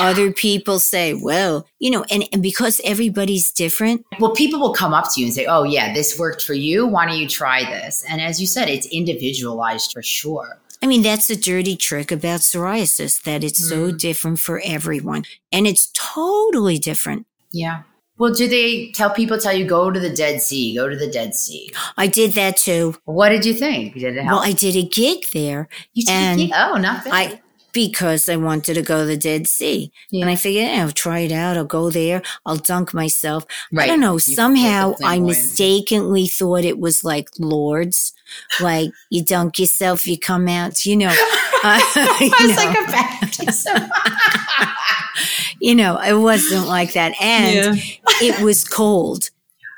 Other 0.00 0.32
people 0.32 0.78
say, 0.78 1.14
well, 1.14 1.66
you 1.78 1.90
know, 1.90 2.04
and, 2.10 2.24
and 2.32 2.42
because 2.42 2.80
everybody's 2.84 3.50
different, 3.52 4.04
Well, 4.20 4.32
people 4.32 4.60
will 4.60 4.72
come 4.74 4.94
up 4.94 5.06
to 5.14 5.20
you 5.20 5.26
and 5.26 5.34
say, 5.34 5.46
"Oh, 5.46 5.64
yeah, 5.64 5.92
this 5.92 6.18
worked 6.18 6.42
for 6.42 6.54
you. 6.54 6.86
Why 6.86 7.06
don't 7.06 7.18
you 7.18 7.28
try 7.28 7.64
this?" 7.64 8.04
And 8.08 8.20
as 8.20 8.40
you 8.40 8.46
said, 8.46 8.68
it's 8.68 8.86
individualized 8.86 9.92
for 9.92 10.02
sure. 10.02 10.58
I 10.82 10.86
mean, 10.86 11.02
that's 11.02 11.30
a 11.30 11.36
dirty 11.36 11.76
trick 11.76 12.12
about 12.12 12.40
psoriasis 12.40 13.22
that 13.22 13.42
it's 13.42 13.68
so 13.68 13.90
mm. 13.90 13.98
different 13.98 14.38
for 14.38 14.60
everyone. 14.64 15.24
And 15.50 15.66
it's 15.66 15.90
totally 15.92 16.78
different. 16.78 17.26
Yeah. 17.50 17.82
Well, 18.18 18.32
do 18.32 18.48
they 18.48 18.92
tell 18.92 19.10
people 19.10 19.38
tell 19.38 19.52
you 19.52 19.66
go 19.66 19.90
to 19.90 20.00
the 20.00 20.14
Dead 20.14 20.40
Sea, 20.40 20.74
go 20.74 20.88
to 20.88 20.96
the 20.96 21.10
Dead 21.10 21.34
Sea? 21.34 21.72
I 21.96 22.06
did 22.06 22.32
that 22.32 22.56
too. 22.56 22.96
What 23.04 23.28
did 23.28 23.44
you 23.44 23.52
think? 23.52 23.94
Did 23.94 24.16
it 24.16 24.24
help? 24.24 24.40
Well, 24.40 24.48
I 24.48 24.52
did 24.52 24.74
a 24.74 24.82
gig 24.82 25.26
there 25.32 25.68
you 25.92 26.04
did 26.04 26.12
and 26.12 26.40
it? 26.40 26.50
oh, 26.54 26.76
not 26.78 27.04
bad. 27.04 27.12
I 27.12 27.42
because 27.76 28.26
I 28.26 28.36
wanted 28.36 28.72
to 28.74 28.82
go 28.82 29.00
to 29.00 29.04
the 29.06 29.18
Dead 29.18 29.46
Sea. 29.46 29.92
Yeah. 30.10 30.22
And 30.22 30.30
I 30.30 30.34
figured, 30.36 30.64
yeah, 30.64 30.82
I'll 30.82 30.90
try 30.92 31.18
it 31.20 31.30
out. 31.32 31.58
I'll 31.58 31.66
go 31.66 31.90
there. 31.90 32.22
I'll 32.46 32.56
dunk 32.56 32.94
myself. 32.94 33.44
I 33.78 33.86
don't 33.86 34.00
know. 34.00 34.14
You 34.14 34.18
somehow 34.20 34.94
I 35.04 35.20
mistakenly 35.20 36.26
thought 36.26 36.64
it 36.64 36.78
was 36.78 37.04
like 37.04 37.28
Lourdes. 37.38 38.14
Like 38.60 38.90
you 39.10 39.22
dunk 39.22 39.58
yourself, 39.58 40.06
you 40.06 40.18
come 40.18 40.48
out, 40.48 40.86
you 40.86 40.96
know. 40.96 41.08
uh, 41.64 41.80
you 42.20 42.32
I 42.32 42.38
was 42.40 42.56
know. 42.56 42.64
like 42.64 42.78
a 42.80 42.90
baptism. 42.90 43.90
you 45.60 45.74
know, 45.74 45.98
it 46.00 46.14
wasn't 46.14 46.66
like 46.66 46.94
that. 46.94 47.12
And 47.20 47.78
it 48.22 48.42
was 48.42 48.64
cold. 48.66 49.28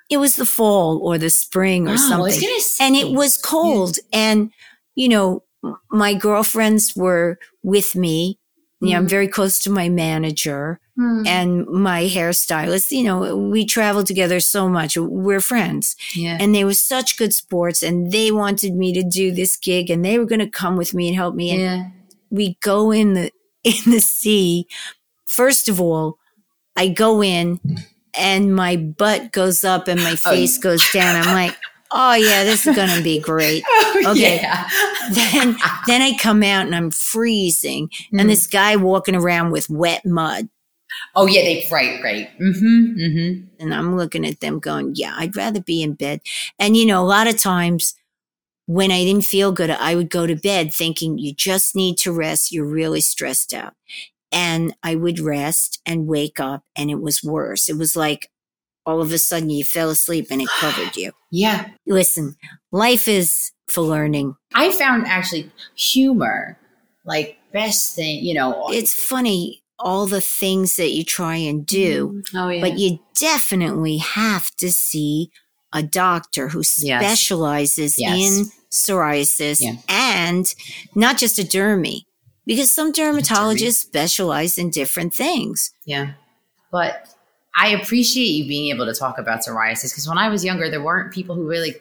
It 0.08 0.18
was 0.18 0.36
the 0.36 0.46
fall 0.46 1.00
or 1.02 1.18
the 1.18 1.30
spring 1.30 1.88
or 1.88 1.94
Oh, 1.94 1.96
something. 1.96 2.48
And 2.80 2.94
it 2.94 3.10
was 3.12 3.36
cold. 3.36 3.96
And, 4.12 4.50
you 4.94 5.08
know, 5.08 5.42
my 5.90 6.14
girlfriends 6.14 6.94
were 6.96 7.38
with 7.62 7.94
me. 7.96 8.38
You 8.80 8.90
know, 8.90 8.96
I'm 8.98 9.06
Mhm. 9.06 9.10
very 9.10 9.28
close 9.28 9.58
to 9.60 9.70
my 9.70 9.88
manager 9.88 10.78
Hmm. 10.96 11.22
and 11.26 11.66
my 11.66 12.04
hairstylist. 12.08 12.92
You 12.92 13.02
know, 13.04 13.36
we 13.36 13.64
travel 13.64 14.04
together 14.04 14.38
so 14.40 14.68
much. 14.68 14.96
We're 14.96 15.40
friends. 15.40 15.96
yeah. 16.14 16.38
And 16.40 16.54
they 16.54 16.64
were 16.64 16.74
such 16.74 17.16
good 17.18 17.32
sports 17.34 17.82
and 17.82 18.12
they 18.12 18.30
wanted 18.30 18.74
me 18.76 18.92
to 18.92 19.02
do 19.02 19.32
this 19.32 19.56
gig 19.56 19.90
and 19.90 20.04
they 20.04 20.18
were 20.18 20.26
going 20.26 20.38
to 20.40 20.48
come 20.50 20.76
with 20.76 20.94
me 20.94 21.08
and 21.08 21.16
help 21.16 21.34
me. 21.34 21.50
And 21.50 21.60
yeah. 21.60 21.88
we 22.30 22.56
go 22.62 22.92
in 22.92 23.14
the 23.14 23.30
in 23.64 23.90
the 23.90 24.00
sea. 24.00 24.66
First 25.26 25.68
of 25.68 25.80
all, 25.80 26.18
I 26.76 26.86
go 26.88 27.20
in 27.22 27.58
and 28.14 28.54
my 28.54 28.76
butt 28.76 29.32
goes 29.32 29.64
up 29.64 29.88
and 29.88 30.00
my 30.02 30.12
Oh, 30.12 30.30
face 30.30 30.56
goes 30.58 30.82
down. 30.92 31.16
I'm 31.16 31.34
like, 31.34 31.56
oh 31.92 32.14
yeah, 32.14 32.44
this 32.44 32.66
is 32.66 32.76
gonna 32.76 33.02
be 33.02 33.20
great. 33.20 33.64
Okay. 34.06 34.36
Yeah. 34.40 34.68
Then 35.12 35.56
then 35.86 36.02
I 36.02 36.16
come 36.18 36.42
out 36.42 36.66
and 36.66 36.74
I'm 36.74 36.90
freezing, 36.90 37.88
Mm. 38.12 38.20
and 38.20 38.30
this 38.30 38.46
guy 38.46 38.76
walking 38.76 39.14
around 39.16 39.50
with 39.50 39.68
wet 39.68 40.04
mud. 40.06 40.48
Oh 41.16 41.26
yeah, 41.26 41.42
they 41.42 41.66
right, 41.70 42.02
right. 42.02 42.28
Mm-hmm. 42.40 42.98
Mm-hmm. 43.00 43.44
And 43.60 43.74
I'm 43.74 43.96
looking 43.96 44.26
at 44.26 44.40
them 44.40 44.58
going, 44.60 44.92
yeah, 44.94 45.14
I'd 45.18 45.36
rather 45.36 45.60
be 45.60 45.82
in 45.82 45.94
bed. 45.94 46.20
And 46.58 46.76
you 46.76 46.86
know, 46.86 47.02
a 47.02 47.06
lot 47.06 47.26
of 47.28 47.38
times 47.38 47.94
when 48.66 48.90
I 48.92 49.04
didn't 49.04 49.24
feel 49.24 49.52
good, 49.52 49.70
I 49.70 49.94
would 49.94 50.10
go 50.10 50.26
to 50.26 50.36
bed 50.36 50.72
thinking 50.74 51.18
you 51.18 51.34
just 51.34 51.74
need 51.76 51.98
to 51.98 52.12
rest. 52.12 52.52
You're 52.52 52.66
really 52.66 53.00
stressed 53.00 53.54
out. 53.54 53.74
And 54.32 54.74
I 54.82 54.94
would 54.94 55.20
rest 55.20 55.80
and 55.86 56.06
wake 56.06 56.38
up 56.40 56.64
and 56.76 56.90
it 56.90 57.00
was 57.00 57.24
worse. 57.24 57.68
It 57.68 57.76
was 57.78 57.96
like 57.96 58.30
all 58.88 59.02
of 59.02 59.12
a 59.12 59.18
sudden 59.18 59.50
you 59.50 59.64
fell 59.64 59.90
asleep 59.90 60.28
and 60.30 60.40
it 60.40 60.48
covered 60.60 60.96
you. 60.96 61.12
Yeah. 61.30 61.68
Listen, 61.86 62.36
life 62.72 63.06
is 63.06 63.52
for 63.68 63.82
learning. 63.82 64.34
I 64.54 64.72
found 64.72 65.06
actually 65.06 65.50
humor 65.76 66.56
like 67.04 67.36
best 67.52 67.94
thing, 67.94 68.24
you 68.24 68.32
know. 68.32 68.68
It's 68.70 68.94
funny, 68.94 69.62
all 69.78 70.06
the 70.06 70.22
things 70.22 70.76
that 70.76 70.90
you 70.92 71.04
try 71.04 71.36
and 71.36 71.66
do. 71.66 72.08
Mm-hmm. 72.08 72.36
Oh 72.38 72.48
yeah. 72.48 72.60
but 72.62 72.78
you 72.78 72.98
definitely 73.20 73.98
have 73.98 74.46
to 74.56 74.72
see 74.72 75.30
a 75.74 75.82
doctor 75.82 76.48
who 76.48 76.62
Yes. 76.78 77.02
specializes 77.04 77.98
Yes. 77.98 78.18
in 78.18 78.46
psoriasis 78.70 79.60
Yeah. 79.60 79.74
and 79.86 80.54
not 80.94 81.18
just 81.18 81.38
a 81.38 81.42
dermy 81.42 82.04
because 82.46 82.72
some 82.72 82.90
dermatologists 82.92 83.82
specialize 83.84 84.56
in 84.56 84.70
different 84.70 85.12
things. 85.14 85.70
Yeah. 85.84 86.12
But 86.72 87.08
I 87.60 87.68
appreciate 87.70 88.28
you 88.28 88.46
being 88.46 88.72
able 88.74 88.86
to 88.86 88.94
talk 88.94 89.18
about 89.18 89.40
psoriasis 89.40 89.90
because 89.90 90.06
when 90.08 90.16
I 90.18 90.28
was 90.28 90.44
younger, 90.44 90.70
there 90.70 90.82
weren't 90.82 91.12
people 91.12 91.34
who 91.34 91.46
really, 91.48 91.74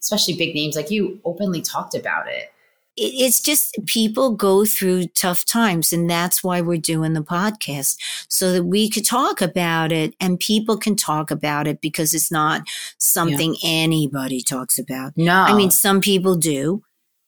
especially 0.00 0.34
big 0.36 0.54
names 0.54 0.74
like 0.76 0.90
you, 0.90 1.20
openly 1.24 1.62
talked 1.62 1.94
about 1.94 2.26
it. 2.28 2.52
It- 2.96 3.14
It's 3.24 3.40
just 3.40 3.76
people 3.86 4.34
go 4.34 4.64
through 4.64 5.06
tough 5.14 5.44
times, 5.44 5.92
and 5.92 6.10
that's 6.10 6.42
why 6.42 6.60
we're 6.60 6.76
doing 6.76 7.12
the 7.12 7.22
podcast 7.22 7.96
so 8.28 8.52
that 8.52 8.64
we 8.64 8.90
could 8.90 9.04
talk 9.06 9.40
about 9.40 9.92
it 9.92 10.14
and 10.20 10.40
people 10.40 10.76
can 10.76 10.96
talk 10.96 11.30
about 11.30 11.68
it 11.68 11.80
because 11.80 12.12
it's 12.12 12.32
not 12.32 12.62
something 12.98 13.56
anybody 13.64 14.42
talks 14.42 14.76
about. 14.78 15.12
No. 15.16 15.32
I 15.34 15.54
mean, 15.54 15.70
some 15.70 16.00
people 16.00 16.34
do 16.34 16.82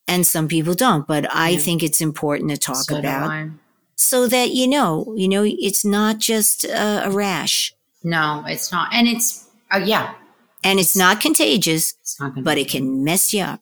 and 0.09 0.27
some 0.27 0.49
people 0.49 0.75
don't, 0.75 1.07
but 1.07 1.33
I 1.33 1.51
Yeah. 1.51 1.59
think 1.61 1.83
it's 1.85 2.01
important 2.01 2.51
to 2.51 2.57
talk 2.57 2.85
So 2.91 2.99
about. 2.99 3.31
So 4.03 4.27
that 4.29 4.51
you 4.51 4.67
know, 4.69 5.15
you 5.17 5.29
know, 5.29 5.45
it's 5.47 5.85
not 5.85 6.19
just 6.19 6.65
a, 6.65 7.07
a 7.07 7.11
rash 7.11 7.73
No, 8.05 8.45
it's 8.47 8.73
not. 8.73 8.93
And 8.93 9.07
it's, 9.09 9.47
uh, 9.71 9.81
yeah, 9.85 10.15
and 10.65 10.79
it's 10.81 10.97
not 10.97 11.21
contagious, 11.21 11.95
it's 12.01 12.19
not 12.21 12.33
but 12.45 12.59
it 12.59 12.69
can 12.69 13.05
mess 13.05 13.33
you 13.33 13.43
up. 13.43 13.61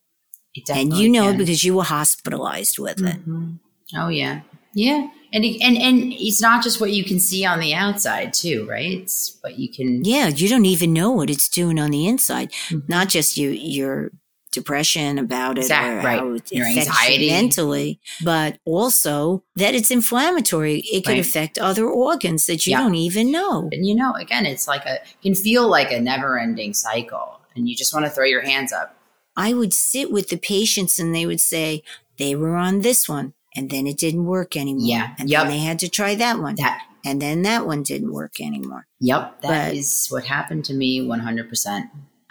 it 0.55 0.68
And 0.70 0.92
you 0.94 1.09
know 1.09 1.29
can. 1.31 1.38
because 1.38 1.62
you 1.64 1.76
were 1.76 1.85
hospitalized 1.85 2.79
with 2.79 3.00
it. 3.00 3.18
Mhm. 3.26 3.59
Oh 3.96 4.09
yeah, 4.09 4.40
yeah, 4.74 5.09
and 5.33 5.44
it, 5.44 5.61
and 5.62 5.76
and 5.76 6.12
it's 6.12 6.40
not 6.40 6.62
just 6.64 6.81
what 6.81 6.90
you 6.92 7.05
can 7.05 7.18
see 7.18 7.44
on 7.44 7.59
the 7.61 7.74
outside 7.74 8.33
too, 8.33 8.66
right? 8.70 8.92
It's 9.03 9.37
what 9.42 9.59
you 9.59 9.68
can. 9.68 10.05
Yeah, 10.05 10.29
you 10.29 10.48
don't 10.48 10.66
even 10.66 10.92
know 10.92 11.11
what 11.11 11.31
it's 11.31 11.48
doing 11.48 11.79
on 11.79 11.90
the 11.90 12.07
inside. 12.07 12.50
Mhm. 12.68 12.88
Not 12.88 13.09
just 13.09 13.37
you, 13.37 13.50
your 13.50 14.11
depression 14.53 15.19
about 15.19 15.59
it 15.59 15.63
Exact- 15.63 16.05
or 16.05 16.07
right. 16.09 16.19
how 16.19 16.33
it 16.33 16.53
Your 16.53 16.67
affects 16.69 16.89
anxiety. 16.89 17.25
you 17.27 17.31
mentally, 17.31 18.01
but 18.25 18.59
also 18.65 19.43
that 19.57 19.75
it's 19.75 19.91
inflammatory. 19.91 20.81
It 20.93 21.05
could 21.05 21.13
Right. 21.13 21.21
affect 21.21 21.59
other 21.59 21.87
organs 21.89 22.47
that 22.47 22.67
you 22.67 22.73
Yeah. 22.73 22.81
don't 22.83 22.95
even 22.95 23.31
know. 23.31 23.69
And 23.73 23.87
you 23.87 23.95
know, 23.95 24.13
again, 24.15 24.47
it's 24.47 24.67
like 24.69 24.85
a 24.87 24.99
can 25.23 25.35
feel 25.35 25.69
like 25.69 25.91
a 25.93 26.01
never-ending 26.01 26.75
cycle, 26.75 27.41
and 27.55 27.69
you 27.69 27.77
just 27.77 27.93
want 27.95 28.07
to 28.07 28.11
throw 28.11 28.25
your 28.25 28.43
hands 28.43 28.73
up. 28.73 28.97
I 29.37 29.53
would 29.55 29.73
sit 29.73 30.11
with 30.13 30.29
the 30.29 30.37
patients 30.37 30.99
and 30.99 31.15
they 31.15 31.25
would 31.27 31.41
say 31.41 31.83
they 32.19 32.35
were 32.35 32.57
on 32.57 32.81
this 32.81 33.09
one 33.09 33.33
and 33.57 33.71
then 33.71 33.87
it 33.87 33.97
didn't 33.97 34.27
work 34.27 34.57
anymore. 34.57 34.87
Yeah. 34.87 35.15
And 35.19 35.31
Yep. 35.31 35.43
then 35.43 35.51
they 35.53 35.59
had 35.61 35.79
to 35.79 35.89
try 35.89 36.15
that 36.17 36.41
one. 36.41 36.57
That 36.57 36.83
and 37.05 37.23
then 37.23 37.41
that 37.43 37.67
one 37.67 37.83
didn't 37.83 38.13
work 38.13 38.41
anymore. 38.41 38.87
Yep, 39.01 39.41
that 39.43 39.75
is 39.75 40.09
But- 40.11 40.17
what 40.17 40.25
happened 40.27 40.67
to 40.67 40.75
me 40.75 41.01
100%. 41.01 41.87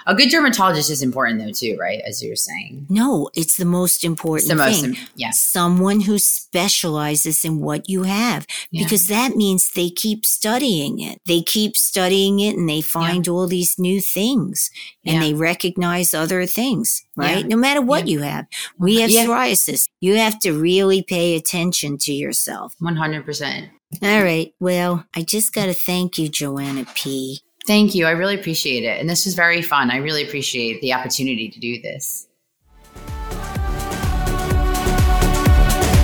A 0.09 0.15
good 0.15 0.29
dermatologist 0.31 0.89
is 0.89 1.03
important 1.03 1.39
though 1.39 1.51
too, 1.51 1.77
right? 1.79 1.99
As 2.07 2.23
you 2.23 2.29
were 2.31 2.35
saying. 2.35 2.87
No, 2.89 3.29
it's 3.35 3.57
the 3.57 3.65
most 3.65 3.97
It's 3.97 4.03
important 4.05 4.49
the 4.49 4.55
most 4.55 4.81
thing. 4.81 4.97
yes. 5.15 5.39
Someone 5.39 6.01
who 6.01 6.17
specializes 6.17 7.45
in 7.45 7.59
what 7.59 7.87
you 7.89 8.03
have 8.03 8.47
Yeah. 8.71 8.83
because 8.83 9.07
that 9.07 9.35
means 9.35 9.69
they 9.75 9.89
keep 9.91 10.25
studying 10.25 10.99
it. 10.99 11.21
They 11.27 11.41
keep 11.41 11.77
studying 11.77 12.39
it 12.39 12.55
and 12.57 12.67
they 12.67 12.81
find 12.81 13.27
all 13.27 13.45
these 13.47 13.75
new 13.77 14.01
things 14.01 14.71
and 15.05 15.15
Yeah. 15.15 15.19
they 15.21 15.33
recognize 15.35 16.13
other 16.15 16.45
things, 16.47 17.03
right? 17.15 17.41
Yeah. 17.45 17.47
No 17.47 17.57
matter 17.57 17.81
what 17.81 18.07
Yeah. 18.07 18.11
you 18.13 18.19
have. 18.21 18.45
We 18.79 19.01
have 19.01 19.11
Yeah. 19.11 19.25
psoriasis. 19.25 19.87
You 20.01 20.15
have 20.17 20.39
to 20.39 20.53
really 20.53 21.03
pay 21.03 21.35
attention 21.35 21.97
to 21.99 22.11
yourself. 22.13 22.73
100%. 22.79 23.69
All 24.01 24.23
right. 24.23 24.53
Well, 24.59 25.05
I 25.15 25.21
just 25.23 25.53
got 25.53 25.65
to 25.65 25.73
thank 25.73 26.17
you, 26.17 26.29
Joanna 26.29 26.85
P. 26.95 27.41
Thank 27.69 27.93
you. 27.93 28.07
I 28.07 28.11
really 28.11 28.33
appreciate 28.33 28.83
it. 28.83 28.99
And 28.99 29.07
this 29.07 29.25
was 29.25 29.35
very 29.35 29.61
fun. 29.61 29.91
I 29.91 29.97
really 29.97 30.23
appreciate 30.23 30.81
the 30.81 30.91
opportunity 30.91 31.49
to 31.49 31.59
do 31.59 31.79
this. 31.79 32.27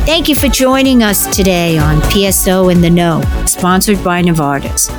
Thank 0.06 0.30
you 0.30 0.36
for 0.36 0.48
joining 0.48 1.02
us 1.02 1.36
today 1.36 1.80
on 1.80 2.02
PSO 2.02 2.72
in 2.72 2.82
the 2.82 2.92
Know, 2.92 3.24
sponsored 3.48 4.04
by 4.04 4.22
Novartis. 4.22 4.92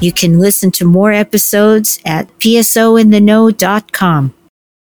You 0.00 0.10
can 0.10 0.38
listen 0.38 0.70
to 0.70 0.86
more 0.86 1.12
episodes 1.12 2.00
at 2.06 2.28
psointheknow.com. 2.38 4.34